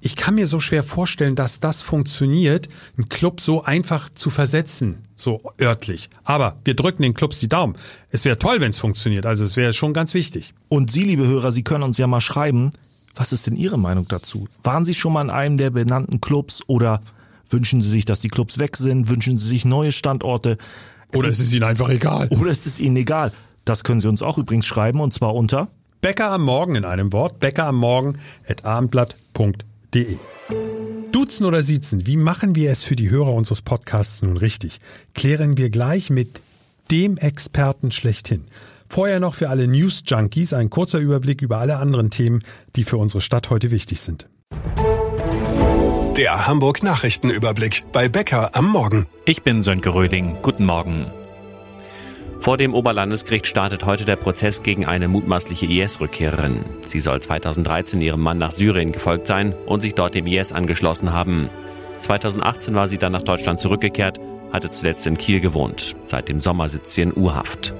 ich 0.00 0.16
kann 0.16 0.34
mir 0.34 0.46
so 0.46 0.60
schwer 0.60 0.82
vorstellen, 0.82 1.34
dass 1.34 1.60
das 1.60 1.82
funktioniert, 1.82 2.68
einen 2.96 3.08
Club 3.08 3.40
so 3.40 3.62
einfach 3.62 4.10
zu 4.14 4.28
versetzen, 4.30 4.98
so 5.16 5.40
örtlich. 5.60 6.10
Aber 6.24 6.56
wir 6.64 6.74
drücken 6.74 7.02
den 7.02 7.14
Clubs 7.14 7.38
die 7.38 7.48
Daumen. 7.48 7.76
Es 8.10 8.24
wäre 8.24 8.38
toll, 8.38 8.60
wenn 8.60 8.70
es 8.70 8.78
funktioniert. 8.78 9.26
Also 9.26 9.44
es 9.44 9.56
wäre 9.56 9.72
schon 9.72 9.94
ganz 9.94 10.12
wichtig. 10.14 10.52
Und 10.68 10.90
Sie, 10.90 11.02
liebe 11.02 11.26
Hörer, 11.26 11.52
Sie 11.52 11.62
können 11.62 11.84
uns 11.84 11.98
ja 11.98 12.06
mal 12.06 12.20
schreiben, 12.20 12.70
was 13.14 13.32
ist 13.32 13.46
denn 13.46 13.56
Ihre 13.56 13.78
Meinung 13.78 14.06
dazu? 14.08 14.48
Waren 14.62 14.84
Sie 14.84 14.94
schon 14.94 15.12
mal 15.12 15.22
in 15.22 15.30
einem 15.30 15.56
der 15.56 15.70
benannten 15.70 16.20
Clubs 16.20 16.60
oder 16.66 17.00
wünschen 17.48 17.80
Sie 17.80 17.90
sich, 17.90 18.04
dass 18.04 18.20
die 18.20 18.28
Clubs 18.28 18.58
weg 18.58 18.76
sind? 18.76 19.08
Wünschen 19.08 19.38
Sie 19.38 19.48
sich 19.48 19.64
neue 19.64 19.92
Standorte? 19.92 20.58
Oder 21.14 21.28
ist 21.28 21.40
es 21.40 21.52
Ihnen 21.52 21.64
einfach 21.64 21.88
egal? 21.88 22.28
Oder 22.28 22.50
ist 22.50 22.66
es 22.66 22.78
Ihnen 22.78 22.96
egal? 22.96 23.32
Das 23.64 23.82
können 23.82 24.00
Sie 24.00 24.08
uns 24.08 24.22
auch 24.22 24.38
übrigens 24.38 24.66
schreiben 24.66 25.00
und 25.00 25.12
zwar 25.12 25.34
unter 25.34 25.68
Bäcker 26.00 26.30
am 26.30 26.42
Morgen 26.42 26.76
in 26.76 26.84
einem 26.84 27.12
Wort, 27.12 27.40
Bäcker 27.40 27.66
am 27.66 27.76
Morgen 27.76 28.18
at 28.48 28.64
abendblatt.de 28.64 29.69
www.ftf.de. 29.92 30.18
Duzen 31.12 31.44
oder 31.44 31.62
Siezen, 31.62 32.06
wie 32.06 32.16
machen 32.16 32.54
wir 32.54 32.70
es 32.70 32.82
für 32.84 32.96
die 32.96 33.10
Hörer 33.10 33.34
unseres 33.34 33.62
Podcasts 33.62 34.22
nun 34.22 34.36
richtig? 34.36 34.80
Klären 35.14 35.56
wir 35.56 35.70
gleich 35.70 36.10
mit 36.10 36.40
dem 36.90 37.18
Experten 37.18 37.92
schlechthin. 37.92 38.44
Vorher 38.88 39.20
noch 39.20 39.34
für 39.34 39.50
alle 39.50 39.68
News 39.68 40.02
Junkies 40.06 40.52
ein 40.52 40.70
kurzer 40.70 40.98
Überblick 40.98 41.42
über 41.42 41.58
alle 41.58 41.76
anderen 41.76 42.10
Themen, 42.10 42.42
die 42.74 42.84
für 42.84 42.96
unsere 42.96 43.20
Stadt 43.20 43.50
heute 43.50 43.70
wichtig 43.70 44.00
sind. 44.00 44.26
Der 46.16 46.46
Hamburg 46.46 46.82
Nachrichtenüberblick 46.82 47.84
bei 47.92 48.08
Bäcker 48.08 48.54
am 48.56 48.68
Morgen. 48.68 49.06
Ich 49.24 49.42
bin 49.42 49.62
Sönke 49.62 49.94
Röding. 49.94 50.38
Guten 50.42 50.66
Morgen. 50.66 51.10
Vor 52.40 52.56
dem 52.56 52.74
Oberlandesgericht 52.74 53.46
startet 53.46 53.84
heute 53.84 54.04
der 54.04 54.16
Prozess 54.16 54.62
gegen 54.62 54.86
eine 54.86 55.08
mutmaßliche 55.08 55.66
IS-Rückkehrerin. 55.66 56.64
Sie 56.86 57.00
soll 57.00 57.20
2013 57.20 58.00
ihrem 58.00 58.20
Mann 58.20 58.38
nach 58.38 58.52
Syrien 58.52 58.92
gefolgt 58.92 59.26
sein 59.26 59.54
und 59.66 59.80
sich 59.80 59.94
dort 59.94 60.14
dem 60.14 60.26
IS 60.26 60.52
angeschlossen 60.52 61.12
haben. 61.12 61.50
2018 62.00 62.74
war 62.74 62.88
sie 62.88 62.98
dann 62.98 63.12
nach 63.12 63.22
Deutschland 63.22 63.60
zurückgekehrt 63.60 64.18
hatte 64.52 64.70
zuletzt 64.70 65.06
in 65.06 65.18
Kiel 65.18 65.40
gewohnt. 65.40 65.94
Seit 66.04 66.28
dem 66.28 66.40
Sommer 66.40 66.68
sitzt 66.68 66.90
sie 66.90 67.02
in 67.02 67.16
U-Haft. 67.16 67.72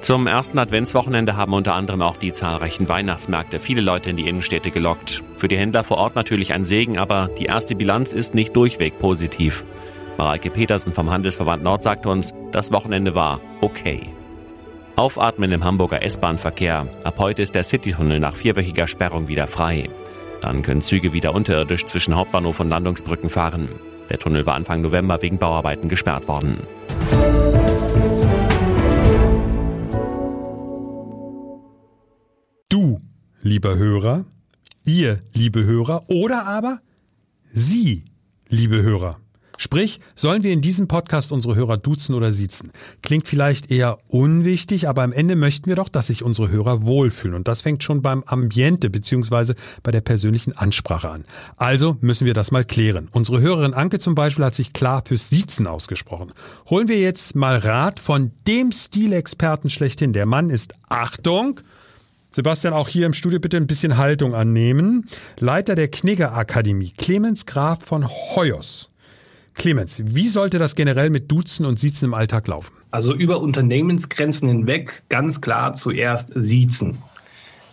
Zum 0.00 0.26
ersten 0.26 0.58
Adventswochenende 0.58 1.36
haben 1.36 1.52
unter 1.52 1.74
anderem 1.74 2.02
auch 2.02 2.16
die 2.16 2.32
zahlreichen 2.32 2.88
Weihnachtsmärkte 2.88 3.60
viele 3.60 3.82
Leute 3.82 4.10
in 4.10 4.16
die 4.16 4.26
Innenstädte 4.26 4.72
gelockt. 4.72 5.22
Für 5.36 5.46
die 5.46 5.56
Händler 5.56 5.84
vor 5.84 5.98
Ort 5.98 6.16
natürlich 6.16 6.52
ein 6.52 6.66
Segen, 6.66 6.98
aber 6.98 7.30
die 7.38 7.44
erste 7.44 7.76
Bilanz 7.76 8.12
ist 8.12 8.34
nicht 8.34 8.56
durchweg 8.56 8.98
positiv. 8.98 9.64
Mareike 10.18 10.50
Petersen 10.50 10.92
vom 10.92 11.10
Handelsverband 11.10 11.62
Nord 11.62 11.82
sagt 11.82 12.06
uns, 12.06 12.34
das 12.52 12.70
Wochenende 12.72 13.14
war 13.14 13.40
okay. 13.60 14.08
Aufatmen 14.96 15.52
im 15.52 15.64
Hamburger 15.64 16.02
S-Bahn-Verkehr. 16.02 16.86
Ab 17.02 17.14
heute 17.18 17.42
ist 17.42 17.54
der 17.54 17.64
Citytunnel 17.64 18.20
nach 18.20 18.36
vierwöchiger 18.36 18.86
Sperrung 18.86 19.28
wieder 19.28 19.46
frei. 19.46 19.88
Dann 20.42 20.62
können 20.62 20.82
Züge 20.82 21.12
wieder 21.12 21.34
unterirdisch 21.34 21.86
zwischen 21.86 22.14
Hauptbahnhof 22.14 22.60
und 22.60 22.68
Landungsbrücken 22.68 23.30
fahren. 23.30 23.68
Der 24.10 24.18
Tunnel 24.18 24.44
war 24.44 24.54
Anfang 24.54 24.82
November 24.82 25.22
wegen 25.22 25.38
Bauarbeiten 25.38 25.88
gesperrt 25.88 26.28
worden. 26.28 26.58
Du, 32.68 33.00
lieber 33.40 33.76
Hörer, 33.76 34.24
ihr, 34.84 35.22
liebe 35.32 35.64
Hörer 35.64 36.02
oder 36.08 36.46
aber 36.46 36.80
Sie, 37.44 38.04
liebe 38.48 38.82
Hörer. 38.82 39.18
Sprich, 39.58 40.00
sollen 40.14 40.42
wir 40.42 40.52
in 40.52 40.60
diesem 40.60 40.88
Podcast 40.88 41.32
unsere 41.32 41.54
Hörer 41.54 41.76
duzen 41.76 42.14
oder 42.14 42.32
siezen? 42.32 42.72
Klingt 43.02 43.28
vielleicht 43.28 43.70
eher 43.70 43.98
unwichtig, 44.08 44.88
aber 44.88 45.02
am 45.02 45.12
Ende 45.12 45.36
möchten 45.36 45.66
wir 45.66 45.76
doch, 45.76 45.88
dass 45.88 46.08
sich 46.08 46.22
unsere 46.22 46.50
Hörer 46.50 46.82
wohlfühlen. 46.82 47.36
Und 47.36 47.48
das 47.48 47.62
fängt 47.62 47.82
schon 47.82 48.02
beim 48.02 48.22
Ambiente 48.24 48.90
beziehungsweise 48.90 49.54
bei 49.82 49.90
der 49.90 50.00
persönlichen 50.00 50.56
Ansprache 50.56 51.10
an. 51.10 51.24
Also 51.56 51.96
müssen 52.00 52.26
wir 52.26 52.34
das 52.34 52.50
mal 52.50 52.64
klären. 52.64 53.08
Unsere 53.12 53.40
Hörerin 53.40 53.74
Anke 53.74 53.98
zum 53.98 54.14
Beispiel 54.14 54.44
hat 54.44 54.54
sich 54.54 54.72
klar 54.72 55.02
fürs 55.06 55.28
Siezen 55.28 55.66
ausgesprochen. 55.66 56.32
Holen 56.68 56.88
wir 56.88 56.98
jetzt 56.98 57.36
mal 57.36 57.56
Rat 57.56 58.00
von 58.00 58.32
dem 58.46 58.72
Stilexperten 58.72 59.70
schlechthin. 59.70 60.12
Der 60.12 60.26
Mann 60.26 60.50
ist 60.50 60.74
Achtung, 60.88 61.60
Sebastian, 62.34 62.72
auch 62.72 62.88
hier 62.88 63.04
im 63.04 63.12
Studio 63.12 63.40
bitte 63.40 63.58
ein 63.58 63.66
bisschen 63.66 63.98
Haltung 63.98 64.34
annehmen. 64.34 65.06
Leiter 65.38 65.74
der 65.74 65.88
Knigger 65.88 66.34
Akademie, 66.34 66.90
Clemens 66.96 67.44
Graf 67.44 67.84
von 67.84 68.08
Hoyos. 68.08 68.91
Clemens, 69.54 70.02
wie 70.04 70.28
sollte 70.28 70.58
das 70.58 70.74
generell 70.74 71.10
mit 71.10 71.30
Duzen 71.30 71.66
und 71.66 71.78
Siezen 71.78 72.06
im 72.06 72.14
Alltag 72.14 72.48
laufen? 72.48 72.72
Also 72.90 73.14
über 73.14 73.40
Unternehmensgrenzen 73.40 74.48
hinweg 74.48 75.02
ganz 75.08 75.40
klar 75.40 75.74
zuerst 75.74 76.30
Siezen. 76.34 76.98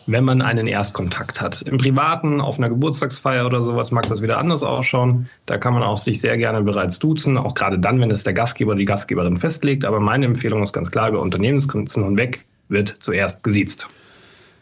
Wenn 0.08 0.24
man 0.24 0.42
einen 0.42 0.66
Erstkontakt 0.66 1.40
hat. 1.40 1.62
Im 1.62 1.78
Privaten, 1.78 2.42
auf 2.42 2.58
einer 2.58 2.70
Geburtstagsfeier 2.70 3.46
oder 3.46 3.62
sowas 3.62 3.92
mag 3.92 4.10
das 4.10 4.24
wieder 4.24 4.40
anders 4.40 4.64
ausschauen. 4.64 5.30
Da 5.46 5.58
kann 5.60 5.74
man 5.74 5.84
auch 5.84 6.00
sich 6.00 6.20
sehr 6.20 6.36
gerne 6.38 6.64
bereits 6.64 6.98
duzen, 6.98 7.38
auch 7.38 7.54
gerade 7.54 7.78
dann, 7.78 8.02
wenn 8.02 8.10
es 8.10 8.24
der 8.24 8.34
Gastgeber 8.34 8.72
oder 8.72 8.80
die 8.80 8.86
Gastgeberin 8.86 9.38
festlegt. 9.38 9.86
Aber 9.86 10.00
meine 10.00 10.26
Empfehlung 10.26 10.64
ist 10.64 10.74
ganz 10.74 10.90
klar, 10.90 11.10
über 11.10 11.22
Unternehmensgrenzen 11.22 12.04
hinweg 12.04 12.44
wird 12.70 12.96
zuerst 13.00 13.44
gesiezt. 13.44 13.88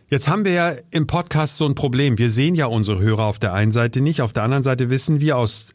Jetzt 0.09 0.29
haben 0.29 0.45
wir 0.45 0.53
ja 0.53 0.71
im 0.91 1.07
Podcast 1.07 1.57
so 1.57 1.65
ein 1.65 1.75
Problem. 1.75 2.17
Wir 2.17 2.29
sehen 2.29 2.55
ja 2.55 2.65
unsere 2.65 2.99
Hörer 2.99 3.23
auf 3.23 3.39
der 3.39 3.53
einen 3.53 3.71
Seite 3.71 4.01
nicht, 4.01 4.21
auf 4.21 4.33
der 4.33 4.43
anderen 4.43 4.63
Seite 4.63 4.89
wissen 4.89 5.21
wir 5.21 5.37
aus 5.37 5.67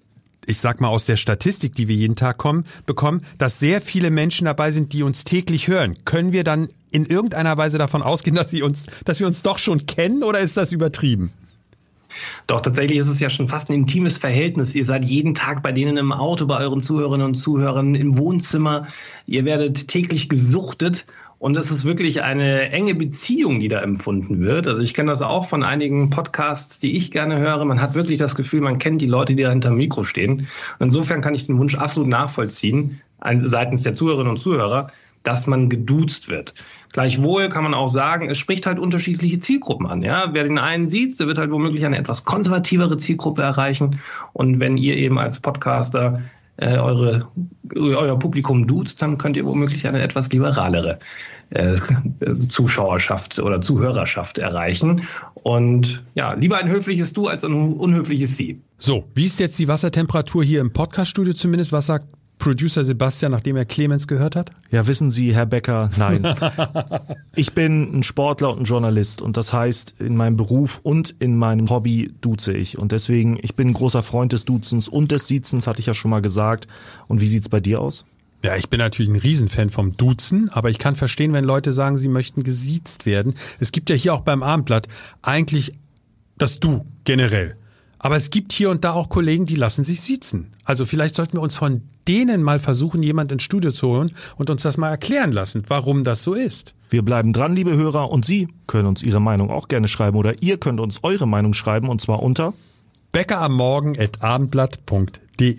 ich 0.47 0.61
sag 0.61 0.81
mal 0.81 0.89
aus 0.89 1.05
der 1.05 1.17
Statistik, 1.17 1.75
die 1.75 1.89
wir 1.89 1.95
jeden 1.95 2.17
Tag 2.17 2.39
kommen, 2.39 2.65
bekommen, 2.87 3.25
dass 3.39 3.61
sehr 3.61 3.81
viele 3.81 4.11
Menschen 4.11 4.45
dabei 4.47 4.73
sind, 4.73 4.93
die 4.93 5.03
uns 5.03 5.25
täglich 5.25 5.69
hören. 5.69 5.97
Können 6.05 6.33
wir 6.33 6.45
dann 6.45 6.69
in 6.91 7.07
irgendeiner 7.07 7.57
Weise 7.57 7.79
davon 7.79 8.03
ausgehen, 8.03 8.37
dass 8.37 8.51
sie 8.51 8.63
uns, 8.63 8.85
dass 9.05 9.21
wir 9.21 9.27
uns 9.27 9.43
doch 9.43 9.59
schon 9.59 9.87
kennen 9.87 10.23
oder 10.23 10.41
ist 10.41 10.57
das 10.57 10.73
übertrieben? 10.73 11.33
Doch 12.47 12.61
tatsächlich 12.61 12.99
ist 12.99 13.09
es 13.09 13.21
ja 13.21 13.31
schon 13.31 13.49
fast 13.49 13.71
ein 13.71 13.75
intimes 13.75 14.19
Verhältnis. 14.19 14.75
Ihr 14.75 14.85
seid 14.85 15.05
jeden 15.05 15.35
Tag 15.35 15.63
bei 15.63 15.73
denen 15.73 15.97
im 15.97 16.13
Auto, 16.13 16.47
bei 16.47 16.59
euren 16.59 16.83
Zuhörerinnen 16.83 17.27
und 17.27 17.35
Zuhörern 17.35 17.95
im 17.95 18.19
Wohnzimmer. 18.19 18.87
Ihr 19.27 19.45
werdet 19.45 19.89
täglich 19.89 20.29
gesuchtet 20.29 21.07
und 21.43 21.57
es 21.57 21.73
ist 21.73 21.85
wirklich 21.85 22.23
eine 22.23 22.71
enge 22.71 22.95
Beziehung, 22.95 23.59
die 23.59 23.67
da 23.67 23.81
empfunden 23.81 24.39
wird. 24.39 24.69
Also 24.69 24.81
ich 24.81 24.95
kenne 24.95 25.11
das 25.11 25.23
auch 25.23 25.45
von 25.45 25.65
einigen 25.65 26.09
Podcasts, 26.09 26.79
die 26.79 26.97
ich 26.97 27.11
gerne 27.11 27.37
höre. 27.37 27.65
Man 27.65 27.81
hat 27.81 27.97
wirklich 27.97 28.21
das 28.21 28.37
Gefühl, 28.37 28.61
man 28.61 28.79
kennt 28.79 29.01
die 29.01 29.09
Leute, 29.09 29.35
die 29.35 29.43
da 29.43 29.51
hinterm 29.51 29.75
Mikro 29.75 30.05
stehen. 30.05 30.47
Insofern 30.79 31.21
kann 31.21 31.35
ich 31.35 31.49
den 31.49 31.59
Wunsch 31.59 31.75
absolut 31.75 32.09
nachvollziehen, 32.09 33.01
seitens 33.43 33.83
der 33.83 33.95
Zuhörerinnen 33.95 34.31
und 34.31 34.39
Zuhörer, 34.39 34.93
dass 35.25 35.49
man 35.49 35.69
geduzt 35.69 36.29
wird. 36.29 36.55
Gleichwohl 36.93 37.49
kann 37.49 37.65
man 37.65 37.75
auch 37.75 37.89
sagen, 37.89 38.31
es 38.31 38.39
spricht 38.39 38.65
halt 38.65 38.79
unterschiedliche 38.79 39.41
Zielgruppen 39.41 39.89
an. 39.89 40.03
Ja? 40.03 40.33
Wer 40.33 40.45
den 40.45 40.59
einen 40.59 40.87
sieht, 40.87 41.19
der 41.19 41.27
wird 41.27 41.39
halt 41.39 41.51
womöglich 41.51 41.85
eine 41.85 41.99
etwas 41.99 42.25
konservativere 42.25 42.99
Zielgruppe 42.99 43.43
erreichen. 43.43 43.99
Und 44.33 44.61
wenn 44.61 44.77
ihr 44.77 44.97
eben 44.97 45.19
als 45.19 45.41
Podcaster 45.41 46.23
äh, 46.57 46.77
eure, 46.77 47.29
euer 47.75 48.19
Publikum 48.19 48.67
duzt, 48.67 49.01
dann 49.01 49.19
könnt 49.19 49.37
ihr 49.37 49.47
womöglich 49.47 49.87
eine 49.87 50.03
etwas 50.03 50.31
liberalere 50.31 50.99
äh, 51.51 51.77
Zuschauerschaft 52.49 53.39
oder 53.39 53.61
Zuhörerschaft 53.61 54.39
erreichen. 54.39 55.03
Und 55.35 56.05
ja, 56.15 56.35
lieber 56.35 56.59
ein 56.59 56.69
höfliches 56.69 57.13
Du 57.13 57.29
als 57.29 57.45
ein 57.45 57.53
unhöfliches 57.75 58.37
Sie. 58.37 58.61
So, 58.79 59.05
wie 59.15 59.27
ist 59.27 59.41
jetzt 59.41 59.59
die 59.59 59.69
Wassertemperatur 59.69 60.45
hier 60.45 60.61
im 60.61 60.73
Podcaststudio 60.73 61.35
zumindest? 61.35 61.73
Was 61.73 61.87
sagt 61.87 62.07
Producer 62.43 62.83
Sebastian, 62.83 63.31
nachdem 63.31 63.55
er 63.55 63.65
Clemens 63.65 64.09
gehört 64.09 64.35
hat? 64.35 64.51
Ja, 64.73 64.89
wissen 64.89 65.13
Sie, 65.13 65.33
Herr 65.33 65.47
Becker, 65.47 65.91
nein. 65.97 66.27
ich 67.37 67.53
bin 67.53 68.01
ein 68.01 68.03
Sportler 68.03 68.51
und 68.51 68.59
ein 68.59 68.65
Journalist 68.65 69.23
und 69.23 69.37
das 69.37 69.53
heißt, 69.53 69.95
in 70.01 70.17
meinem 70.17 70.37
Beruf 70.37 70.81
und 70.83 71.15
in 71.21 71.37
meinem 71.37 71.71
Hobby 71.71 72.13
duze 72.21 72.53
ich. 72.53 72.79
Und 72.79 72.91
deswegen, 72.91 73.39
ich 73.41 73.55
bin 73.55 73.69
ein 73.69 73.75
großer 73.75 74.03
Freund 74.03 74.33
des 74.33 74.45
Duzens 74.45 74.89
und 74.89 75.13
des 75.13 75.29
Siezens, 75.29 75.69
hatte 75.69 75.79
ich 75.79 75.87
ja 75.87 75.95
schon 75.95 76.11
mal 76.11 76.21
gesagt. 76.21 76.67
Und 77.07 77.21
wie 77.21 77.29
sieht's 77.29 77.49
bei 77.49 77.61
dir 77.61 77.81
aus? 77.81 78.05
Ja, 78.43 78.57
ich 78.57 78.69
bin 78.69 78.81
natürlich 78.81 79.13
ein 79.13 79.21
Riesenfan 79.21 79.71
vom 79.71 79.97
Duzen, 79.97 80.49
aber 80.49 80.69
ich 80.69 80.81
kann 80.81 80.97
verstehen, 80.97 81.33
wenn 81.33 81.45
Leute 81.45 81.73
sagen, 81.73 81.97
sie 81.97 82.09
möchten 82.09 82.43
gesiezt 82.43 83.07
werden. 83.07 83.35
Es 83.61 83.71
gibt 83.71 83.89
ja 83.89 83.95
hier 83.95 84.15
auch 84.15 84.23
beim 84.23 84.43
Abendblatt 84.43 84.89
eigentlich 85.23 85.75
das 86.39 86.59
Du 86.59 86.85
generell. 87.05 87.57
Aber 88.01 88.17
es 88.17 88.31
gibt 88.31 88.53
hier 88.53 88.71
und 88.71 88.83
da 88.83 88.95
auch 88.95 89.11
Kollegen, 89.11 89.47
die 89.47 89.55
lassen 89.55 89.85
sich 89.85 90.01
siezen. 90.01 90.49
Also 90.65 90.87
vielleicht 90.87 91.15
sollten 91.15 91.35
wir 91.35 91.41
uns 91.41 91.55
von 91.55 91.83
denen 92.09 92.43
mal 92.43 92.59
versuchen, 92.59 93.03
jemand 93.03 93.33
ins 93.33 93.43
Studio 93.43 93.73
zu 93.73 93.89
holen 93.89 94.13
und 94.37 94.51
uns 94.51 94.63
das 94.63 94.77
mal 94.77 94.91
erklären 94.91 95.33
lassen, 95.33 95.63
warum 95.69 96.05
das 96.05 96.23
so 96.23 96.35
ist. 96.35 96.75
Wir 96.91 97.03
bleiben 97.03 97.33
dran, 97.33 97.57
liebe 97.57 97.77
Hörer, 97.77 98.11
und 98.11 98.25
Sie 98.25 98.49
können 98.67 98.87
uns 98.87 99.03
Ihre 99.03 99.21
Meinung 99.21 99.51
auch 99.51 99.69
gerne 99.69 99.89
schreiben 99.89 100.17
oder 100.17 100.43
ihr 100.43 100.59
könnt 100.59 100.81
uns 100.81 101.01
eure 101.03 101.27
Meinung 101.27 101.55
schreiben 101.55 101.89
und 101.89 102.01
zwar 102.01 102.23
unter 102.23 102.53
bäckeramorgen.abendblatt.de. 103.13 105.59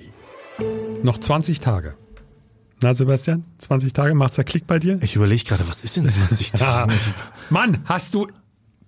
Noch 1.02 1.18
20 1.18 1.60
Tage. 1.60 1.96
Na, 2.82 2.94
Sebastian, 2.94 3.44
20 3.60 3.94
Tage, 3.94 4.14
macht's 4.14 4.36
der 4.36 4.44
Klick 4.44 4.68
bei 4.68 4.78
dir? 4.78 5.00
Ich 5.02 5.16
überlege 5.16 5.44
gerade, 5.46 5.68
was 5.68 5.82
ist 5.82 5.96
denn 5.96 6.08
20 6.08 6.52
Tage? 6.52 6.94
Mann, 7.50 7.80
hast 7.86 8.14
du 8.14 8.28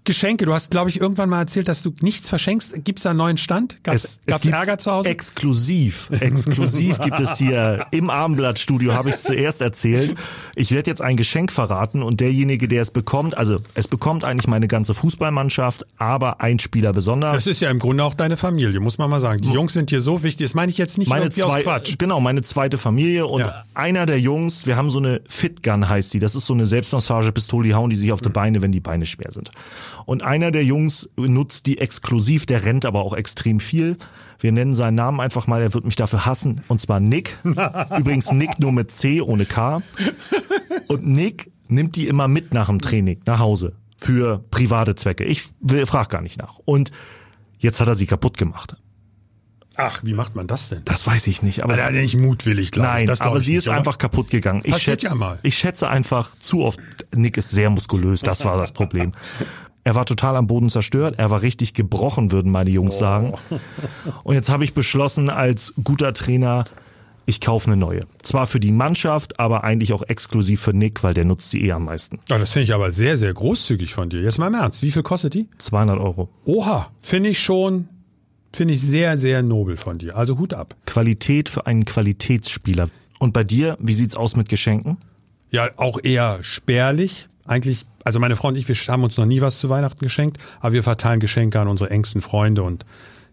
Geschenke. 0.06 0.46
Du 0.46 0.54
hast, 0.54 0.72
glaube 0.72 0.90
ich, 0.90 1.00
irgendwann 1.00 1.30
mal 1.30 1.40
erzählt, 1.40 1.68
dass 1.68 1.84
du 1.84 1.94
nichts 2.02 2.30
verschenkst. 2.30 2.84
Gibt 2.84 3.00
es 3.00 3.04
da 3.04 3.10
einen 3.10 3.18
neuen 3.18 3.38
Stand? 3.38 3.84
Gab 3.84 3.96
es 3.96 4.20
Ärger 4.26 4.78
zu 4.78 4.92
Hause? 4.92 5.10
Exklusiv. 5.10 6.10
Exklusiv 6.12 7.00
gibt 7.02 7.20
es 7.20 7.38
hier 7.38 7.86
im 7.92 8.10
Abendblattstudio, 8.10 8.94
habe 8.94 9.10
ich 9.10 9.16
es 9.16 9.24
zuerst 9.24 9.62
erzählt. 9.62 10.16
Ich 10.56 10.72
werde 10.72 10.90
jetzt 10.90 11.02
ein 11.02 11.18
Geschenk 11.18 11.52
verraten 11.52 12.02
und 12.04 12.20
derjenige, 12.20 12.68
der 12.68 12.82
es 12.82 12.92
bekommt, 12.92 13.38
also 13.38 13.60
es 13.74 13.88
bekommt 13.88 14.24
eigentlich 14.24 14.48
meine 14.48 14.68
ganze 14.68 14.94
Fußballmannschaft, 14.94 15.86
aber 15.98 16.42
ein 16.42 16.60
Spieler 16.60 16.94
besonders. 16.94 17.36
Das 17.36 17.48
ist 17.48 17.60
ja 17.62 17.70
im 17.70 17.80
Grunde 17.80 18.04
auch 18.04 18.14
deine 18.14 18.38
Familie, 18.38 18.80
muss 18.80 18.98
man 18.98 19.10
mal 19.10 19.20
sagen. 19.20 19.42
Die 19.42 19.52
Jungs 19.52 19.74
sind 19.74 19.90
hier 19.90 20.02
so 20.02 20.24
wichtig. 20.24 20.46
Das 20.48 20.54
meine 20.54 20.72
ich 20.72 20.78
jetzt 20.78 20.98
nicht 20.98 21.08
meine 21.10 21.26
irgendwie 21.26 21.42
zwei, 21.42 21.58
aus 21.58 21.64
Quatsch. 21.64 21.96
Genau, 21.98 22.20
meine 22.20 22.42
zweite 22.42 22.78
Familie 22.78 23.26
und 23.28 23.42
Ja. 23.42 23.64
einer 23.74 24.06
der 24.06 24.20
Jungs, 24.20 24.66
wir 24.68 24.76
haben 24.76 24.90
so 24.90 25.00
eine 25.00 25.22
Fitgun 25.28 25.90
heißt 25.90 26.14
die. 26.14 26.20
Das 26.20 26.36
ist 26.36 26.46
so 26.46 26.54
eine 26.54 26.66
Selbstmassagepistole, 26.66 27.68
die 27.68 27.74
hauen 27.74 27.90
die 27.90 27.98
sich 27.98 28.12
auf 28.12 28.22
die 28.22 28.30
Beine, 28.30 28.62
wenn 28.62 28.72
die 28.72 28.80
Beine 28.80 29.06
schwer 29.06 29.32
sind. 29.32 29.52
Und 30.06 30.24
einer 30.24 30.52
der 30.52 30.64
Jungs 30.64 31.10
nutzt 31.18 31.66
die 31.66 31.78
exklusiv, 31.80 32.46
der 32.46 32.64
rennt 32.66 32.86
aber 32.86 33.02
auch 33.04 33.14
extrem 33.14 33.60
viel. 33.60 33.98
Wir 34.40 34.52
nennen 34.52 34.74
seinen 34.74 34.96
Namen 34.96 35.20
einfach 35.22 35.48
mal, 35.48 35.62
er 35.62 35.74
wird 35.74 35.86
mich 35.86 35.96
dafür 35.96 36.26
hassen, 36.26 36.62
und 36.68 36.82
zwar 36.82 37.00
Nick. 37.00 37.38
Übrigens 37.98 38.32
Nick 38.32 38.60
nur 38.60 38.72
mit 38.72 38.92
C 38.92 39.22
ohne 39.22 39.46
K. 39.46 39.82
Und 40.88 41.06
Nick 41.08 41.52
nimmt 41.68 41.96
die 41.96 42.08
immer 42.08 42.28
mit 42.28 42.54
nach 42.54 42.68
dem 42.68 42.80
Training, 42.82 43.22
nach 43.26 43.40
Hause. 43.40 43.74
Für 43.98 44.44
private 44.52 44.96
Zwecke. 44.96 45.24
Ich 45.24 45.50
frage 45.86 46.10
gar 46.10 46.22
nicht 46.22 46.40
nach. 46.40 46.60
Und 46.66 46.92
jetzt 47.60 47.80
hat 47.80 47.88
er 47.88 47.96
sie 47.96 48.06
kaputt 48.06 48.38
gemacht. 48.38 48.76
Ach, 49.78 50.02
wie 50.04 50.14
macht 50.14 50.36
man 50.36 50.48
das 50.48 50.70
denn? 50.70 50.84
Das 50.86 51.06
weiß 51.06 51.28
ich 51.28 51.42
nicht. 51.42 51.64
Aber 51.64 51.74
Aber 51.74 51.92
nicht 51.92 52.16
mutwillig, 52.16 52.72
glaube 52.72 52.88
ich. 52.88 52.94
Nein, 52.94 53.08
Das 53.08 53.20
glaub 53.20 53.32
aber 53.32 53.40
ich 53.40 53.46
sie 53.46 53.52
nicht, 53.54 53.60
ist 53.64 53.68
oder? 53.68 53.78
einfach 53.78 53.98
kaputt 53.98 54.30
gegangen. 54.30 54.62
Ich 54.64 54.72
Passiert 54.72 55.02
schätze, 55.02 55.14
ja 55.14 55.20
mal. 55.20 55.40
ich 55.44 55.58
schätze 55.58 55.90
einfach 55.90 56.38
zu 56.40 56.64
oft. 56.64 56.80
Nick 57.14 57.38
ist 57.38 57.50
sehr 57.50 57.70
muskulös, 57.70 58.22
das 58.22 58.46
war 58.46 58.58
das 58.58 58.72
Problem. 58.72 59.12
Er 59.86 59.96
war 59.96 60.06
total 60.06 60.36
am 60.36 60.48
Boden 60.48 60.70
zerstört, 60.70 61.16
er 61.18 61.30
war 61.30 61.42
richtig 61.42 61.74
gebrochen, 61.74 62.34
würden 62.34 62.52
meine 62.52 62.72
Jungs 62.72 62.98
sagen. 62.98 63.34
Und 64.24 64.36
jetzt 64.36 64.50
habe 64.50 64.66
ich 64.66 64.74
beschlossen, 64.74 65.30
als 65.30 65.74
guter 65.82 66.12
Trainer, 66.12 66.66
ich 67.26 67.40
kaufe 67.40 67.68
eine 67.68 67.78
neue. 67.78 68.02
Zwar 68.22 68.48
für 68.48 68.60
die 68.60 68.72
Mannschaft, 68.72 69.40
aber 69.40 69.64
eigentlich 69.64 69.94
auch 69.94 70.04
exklusiv 70.04 70.60
für 70.60 70.74
Nick, 70.74 71.04
weil 71.04 71.14
der 71.14 71.24
nutzt 71.24 71.52
sie 71.52 71.64
eh 71.64 71.72
am 71.72 71.86
meisten. 71.86 72.20
Ja, 72.30 72.38
das 72.38 72.52
finde 72.52 72.66
ich 72.66 72.74
aber 72.74 72.92
sehr, 72.92 73.16
sehr 73.16 73.34
großzügig 73.34 73.94
von 73.94 74.10
dir. 74.10 74.22
Jetzt 74.22 74.38
mal 74.40 74.48
im 74.48 74.56
Ernst. 74.56 74.84
Wie 74.84 74.92
viel 74.92 75.04
kostet 75.04 75.36
die? 75.36 75.48
200 75.60 76.00
Euro. 76.00 76.30
Oha, 76.46 76.92
finde 77.00 77.30
ich 77.30 77.40
schon 77.40 77.88
Finde 78.56 78.74
ich 78.74 78.82
sehr, 78.82 79.20
sehr 79.20 79.44
nobel 79.44 79.76
von 79.76 79.98
dir. 79.98 80.16
Also 80.16 80.38
Hut 80.40 80.54
ab. 80.54 80.78
Qualität 80.86 81.50
für 81.50 81.66
einen 81.68 81.84
Qualitätsspieler. 81.84 82.88
Und 83.20 83.34
bei 83.34 83.44
dir, 83.44 83.78
wie 83.82 83.92
sieht's 83.92 84.16
aus 84.16 84.38
mit 84.38 84.48
Geschenken? 84.48 84.98
Ja, 85.52 85.68
auch 85.76 86.00
eher 86.02 86.40
spärlich. 86.42 87.28
Eigentlich, 87.46 87.86
also 88.04 88.20
meine 88.20 88.36
Frau 88.36 88.50
und 88.50 88.56
ich, 88.56 88.68
wir 88.68 88.76
haben 88.76 89.04
uns 89.04 89.18
noch 89.18 89.26
nie 89.26 89.42
was 89.42 89.60
zu 89.60 89.70
Weihnachten 89.70 90.04
geschenkt, 90.04 90.38
aber 90.60 90.74
wir 90.74 90.84
verteilen 90.84 91.20
Geschenke 91.20 91.60
an 91.60 91.68
unsere 91.68 91.90
engsten 91.90 92.22
Freunde 92.22 92.64
und 92.64 92.86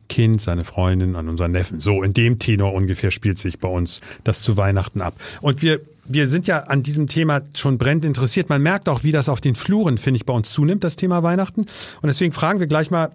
Kind, 0.09 0.43
seine 0.43 0.65
Freundin, 0.65 1.17
an 1.17 1.29
unseren 1.29 1.53
Neffen. 1.53 1.81
So 1.81 2.03
in 2.03 2.13
dem 2.13 2.39
Tenor 2.39 2.75
ungefähr 2.75 3.11
spielt 3.11 3.39
sich 3.39 3.59
bei 3.59 3.69
uns 3.69 4.03
das 4.25 4.43
zu 4.43 4.57
Weihnachten 4.57 5.01
ab. 5.01 5.15
Und 5.41 5.63
wir 5.63 5.81
wir 6.05 6.29
sind 6.29 6.47
ja 6.47 6.65
an 6.65 6.83
diesem 6.83 7.07
Thema 7.07 7.43
schon 7.55 7.79
brennend 7.79 8.05
interessiert. 8.05 8.49
Man 8.49 8.63
merkt 8.63 8.89
auch, 8.89 9.05
wie 9.05 9.13
das 9.13 9.29
auf 9.29 9.41
den 9.41 9.55
Fluren, 9.55 9.99
finde 9.99 10.19
ich, 10.19 10.27
bei 10.27 10.33
uns 10.33 10.51
zunimmt, 10.51 10.85
das 10.85 10.97
Thema 10.97 11.23
Weihnachten. 11.23 11.61
Und 11.61 12.09
deswegen 12.09 12.33
fragen 12.33 12.61
wir 12.61 12.67
gleich 12.67 12.91
mal 12.91 13.13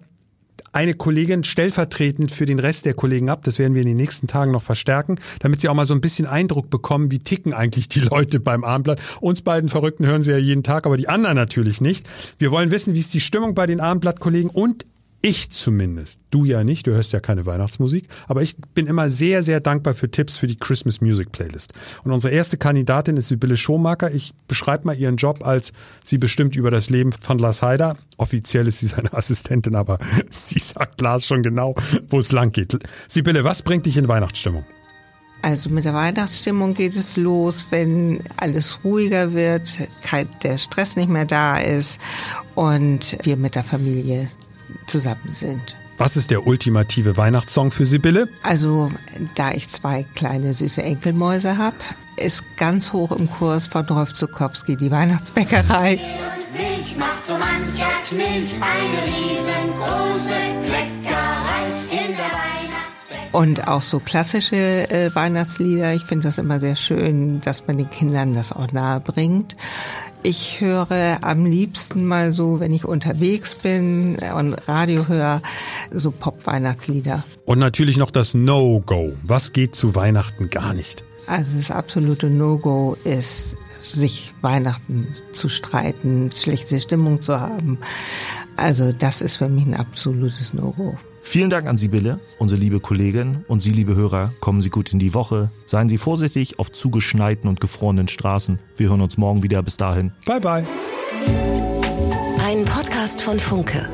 eine 0.72 0.94
Kollegin 0.94 1.44
stellvertretend 1.44 2.30
für 2.30 2.46
den 2.46 2.58
Rest 2.58 2.84
der 2.84 2.94
Kollegen 2.94 3.30
ab. 3.30 3.42
Das 3.44 3.58
werden 3.58 3.74
wir 3.74 3.82
in 3.82 3.88
den 3.88 3.96
nächsten 3.96 4.26
Tagen 4.26 4.52
noch 4.52 4.62
verstärken, 4.62 5.18
damit 5.40 5.60
sie 5.60 5.68
auch 5.68 5.74
mal 5.74 5.86
so 5.86 5.94
ein 5.94 6.00
bisschen 6.00 6.26
Eindruck 6.26 6.70
bekommen, 6.70 7.10
wie 7.10 7.18
ticken 7.18 7.52
eigentlich 7.52 7.88
die 7.88 8.00
Leute 8.00 8.40
beim 8.40 8.64
Abendblatt. 8.64 9.00
Uns 9.20 9.42
beiden 9.42 9.68
Verrückten 9.68 10.06
hören 10.06 10.22
sie 10.22 10.30
ja 10.30 10.38
jeden 10.38 10.62
Tag, 10.62 10.86
aber 10.86 10.96
die 10.96 11.08
anderen 11.08 11.36
natürlich 11.36 11.80
nicht. 11.80 12.06
Wir 12.38 12.50
wollen 12.50 12.70
wissen, 12.70 12.94
wie 12.94 13.00
ist 13.00 13.14
die 13.14 13.20
Stimmung 13.20 13.54
bei 13.54 13.66
den 13.66 13.80
Abendblatt-Kollegen 13.80 14.50
und 14.50 14.84
ich 15.20 15.50
zumindest, 15.50 16.20
du 16.30 16.44
ja 16.44 16.62
nicht, 16.62 16.86
du 16.86 16.92
hörst 16.92 17.12
ja 17.12 17.18
keine 17.18 17.44
Weihnachtsmusik, 17.44 18.08
aber 18.28 18.42
ich 18.42 18.56
bin 18.74 18.86
immer 18.86 19.10
sehr, 19.10 19.42
sehr 19.42 19.58
dankbar 19.60 19.94
für 19.94 20.08
Tipps 20.08 20.36
für 20.36 20.46
die 20.46 20.56
Christmas 20.56 21.00
Music 21.00 21.32
Playlist. 21.32 21.72
Und 22.04 22.12
unsere 22.12 22.32
erste 22.32 22.56
Kandidatin 22.56 23.16
ist 23.16 23.28
Sibylle 23.28 23.56
Schomaker. 23.56 24.12
Ich 24.12 24.32
beschreibe 24.46 24.86
mal 24.86 24.96
ihren 24.96 25.16
Job 25.16 25.44
als 25.44 25.72
sie 26.04 26.18
bestimmt 26.18 26.54
über 26.54 26.70
das 26.70 26.88
Leben 26.88 27.10
von 27.12 27.38
Lars 27.38 27.62
Heider. 27.62 27.96
Offiziell 28.16 28.68
ist 28.68 28.78
sie 28.78 28.86
seine 28.86 29.12
Assistentin, 29.16 29.74
aber 29.74 29.98
sie 30.30 30.60
sagt 30.60 31.00
Lars 31.00 31.26
schon 31.26 31.42
genau, 31.42 31.74
wo 32.08 32.20
es 32.20 32.30
lang 32.30 32.52
geht. 32.52 32.78
Sibylle, 33.08 33.42
was 33.42 33.62
bringt 33.62 33.86
dich 33.86 33.96
in 33.96 34.06
Weihnachtsstimmung? 34.06 34.64
Also 35.42 35.70
mit 35.70 35.84
der 35.84 35.94
Weihnachtsstimmung 35.94 36.74
geht 36.74 36.96
es 36.96 37.16
los, 37.16 37.66
wenn 37.70 38.22
alles 38.36 38.80
ruhiger 38.84 39.32
wird, 39.32 39.72
der 40.42 40.58
Stress 40.58 40.96
nicht 40.96 41.08
mehr 41.08 41.26
da 41.26 41.58
ist 41.58 42.00
und 42.54 43.16
wir 43.22 43.36
mit 43.36 43.54
der 43.54 43.62
Familie 43.62 44.28
zusammen 44.86 45.28
sind. 45.28 45.76
Was 45.98 46.16
ist 46.16 46.30
der 46.30 46.46
ultimative 46.46 47.16
Weihnachtssong 47.16 47.72
für 47.72 47.84
Sibylle? 47.84 48.28
Also, 48.44 48.92
da 49.34 49.50
ich 49.50 49.70
zwei 49.70 50.04
kleine 50.14 50.54
süße 50.54 50.80
Enkelmäuse 50.80 51.58
habe, 51.58 51.76
ist 52.16 52.44
ganz 52.56 52.92
hoch 52.92 53.10
im 53.10 53.28
Kurs 53.28 53.66
von 53.66 53.84
Rolf 53.86 54.14
Zukowski 54.14 54.76
die 54.76 54.92
Weihnachtsbäckerei. 54.92 55.94
Und 55.94 56.52
Milch 56.52 56.96
macht 56.96 57.26
so 57.26 57.32
mancher 57.32 57.90
Knilch 58.08 58.54
eine 58.54 59.02
riesengroße 59.06 60.34
Kleckerei 60.64 61.66
in 61.90 62.14
der 62.16 62.26
Weihnachtsbäckerei. 62.26 63.28
Und 63.32 63.66
auch 63.66 63.82
so 63.82 63.98
klassische 63.98 64.88
äh, 64.90 65.12
Weihnachtslieder. 65.14 65.94
Ich 65.94 66.04
finde 66.04 66.28
das 66.28 66.38
immer 66.38 66.60
sehr 66.60 66.76
schön, 66.76 67.40
dass 67.40 67.66
man 67.66 67.76
den 67.76 67.90
Kindern 67.90 68.34
das 68.34 68.52
auch 68.52 68.68
nahe 68.72 69.00
bringt. 69.00 69.56
Ich 70.22 70.60
höre 70.60 71.18
am 71.22 71.46
liebsten 71.46 72.04
mal 72.04 72.32
so, 72.32 72.58
wenn 72.60 72.72
ich 72.72 72.84
unterwegs 72.84 73.54
bin 73.54 74.18
und 74.34 74.54
Radio 74.68 75.06
höre, 75.06 75.42
so 75.90 76.10
Pop-Weihnachtslieder. 76.10 77.24
Und 77.44 77.60
natürlich 77.60 77.96
noch 77.96 78.10
das 78.10 78.34
No-Go. 78.34 79.12
Was 79.22 79.52
geht 79.52 79.76
zu 79.76 79.94
Weihnachten 79.94 80.50
gar 80.50 80.74
nicht? 80.74 81.04
Also 81.26 81.50
das 81.56 81.70
absolute 81.70 82.30
No-Go 82.30 82.96
ist, 83.04 83.54
sich 83.80 84.34
Weihnachten 84.40 85.06
zu 85.32 85.48
streiten, 85.48 86.30
schlechte 86.32 86.80
Stimmung 86.80 87.22
zu 87.22 87.40
haben. 87.40 87.78
Also 88.56 88.92
das 88.92 89.22
ist 89.22 89.36
für 89.36 89.48
mich 89.48 89.66
ein 89.66 89.74
absolutes 89.74 90.52
No-Go. 90.52 90.98
Vielen 91.28 91.50
Dank 91.50 91.66
an 91.66 91.76
Sibylle, 91.76 92.20
unsere 92.38 92.58
liebe 92.58 92.80
Kollegin. 92.80 93.44
Und 93.48 93.60
Sie, 93.60 93.72
liebe 93.72 93.94
Hörer, 93.94 94.32
kommen 94.40 94.62
Sie 94.62 94.70
gut 94.70 94.94
in 94.94 94.98
die 94.98 95.12
Woche. 95.12 95.50
Seien 95.66 95.86
Sie 95.86 95.98
vorsichtig 95.98 96.58
auf 96.58 96.72
zugeschneiten 96.72 97.50
und 97.50 97.60
gefrorenen 97.60 98.08
Straßen. 98.08 98.58
Wir 98.78 98.88
hören 98.88 99.02
uns 99.02 99.18
morgen 99.18 99.42
wieder. 99.42 99.62
Bis 99.62 99.76
dahin. 99.76 100.12
Bye, 100.24 100.40
bye. 100.40 100.66
Ein 102.42 102.64
Podcast 102.64 103.20
von 103.20 103.38
Funke. 103.38 103.86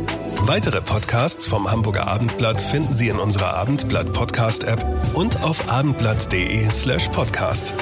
Weitere 0.43 0.81
Podcasts 0.81 1.44
vom 1.44 1.68
Hamburger 1.68 2.07
Abendblatt 2.07 2.61
finden 2.61 2.94
Sie 2.94 3.09
in 3.09 3.16
unserer 3.16 3.55
Abendblatt 3.55 4.12
Podcast 4.12 4.62
App 4.62 4.87
und 5.14 5.42
auf 5.42 5.73
abendblatt.de 5.73 6.70
slash 6.70 7.09
podcast. 7.09 7.75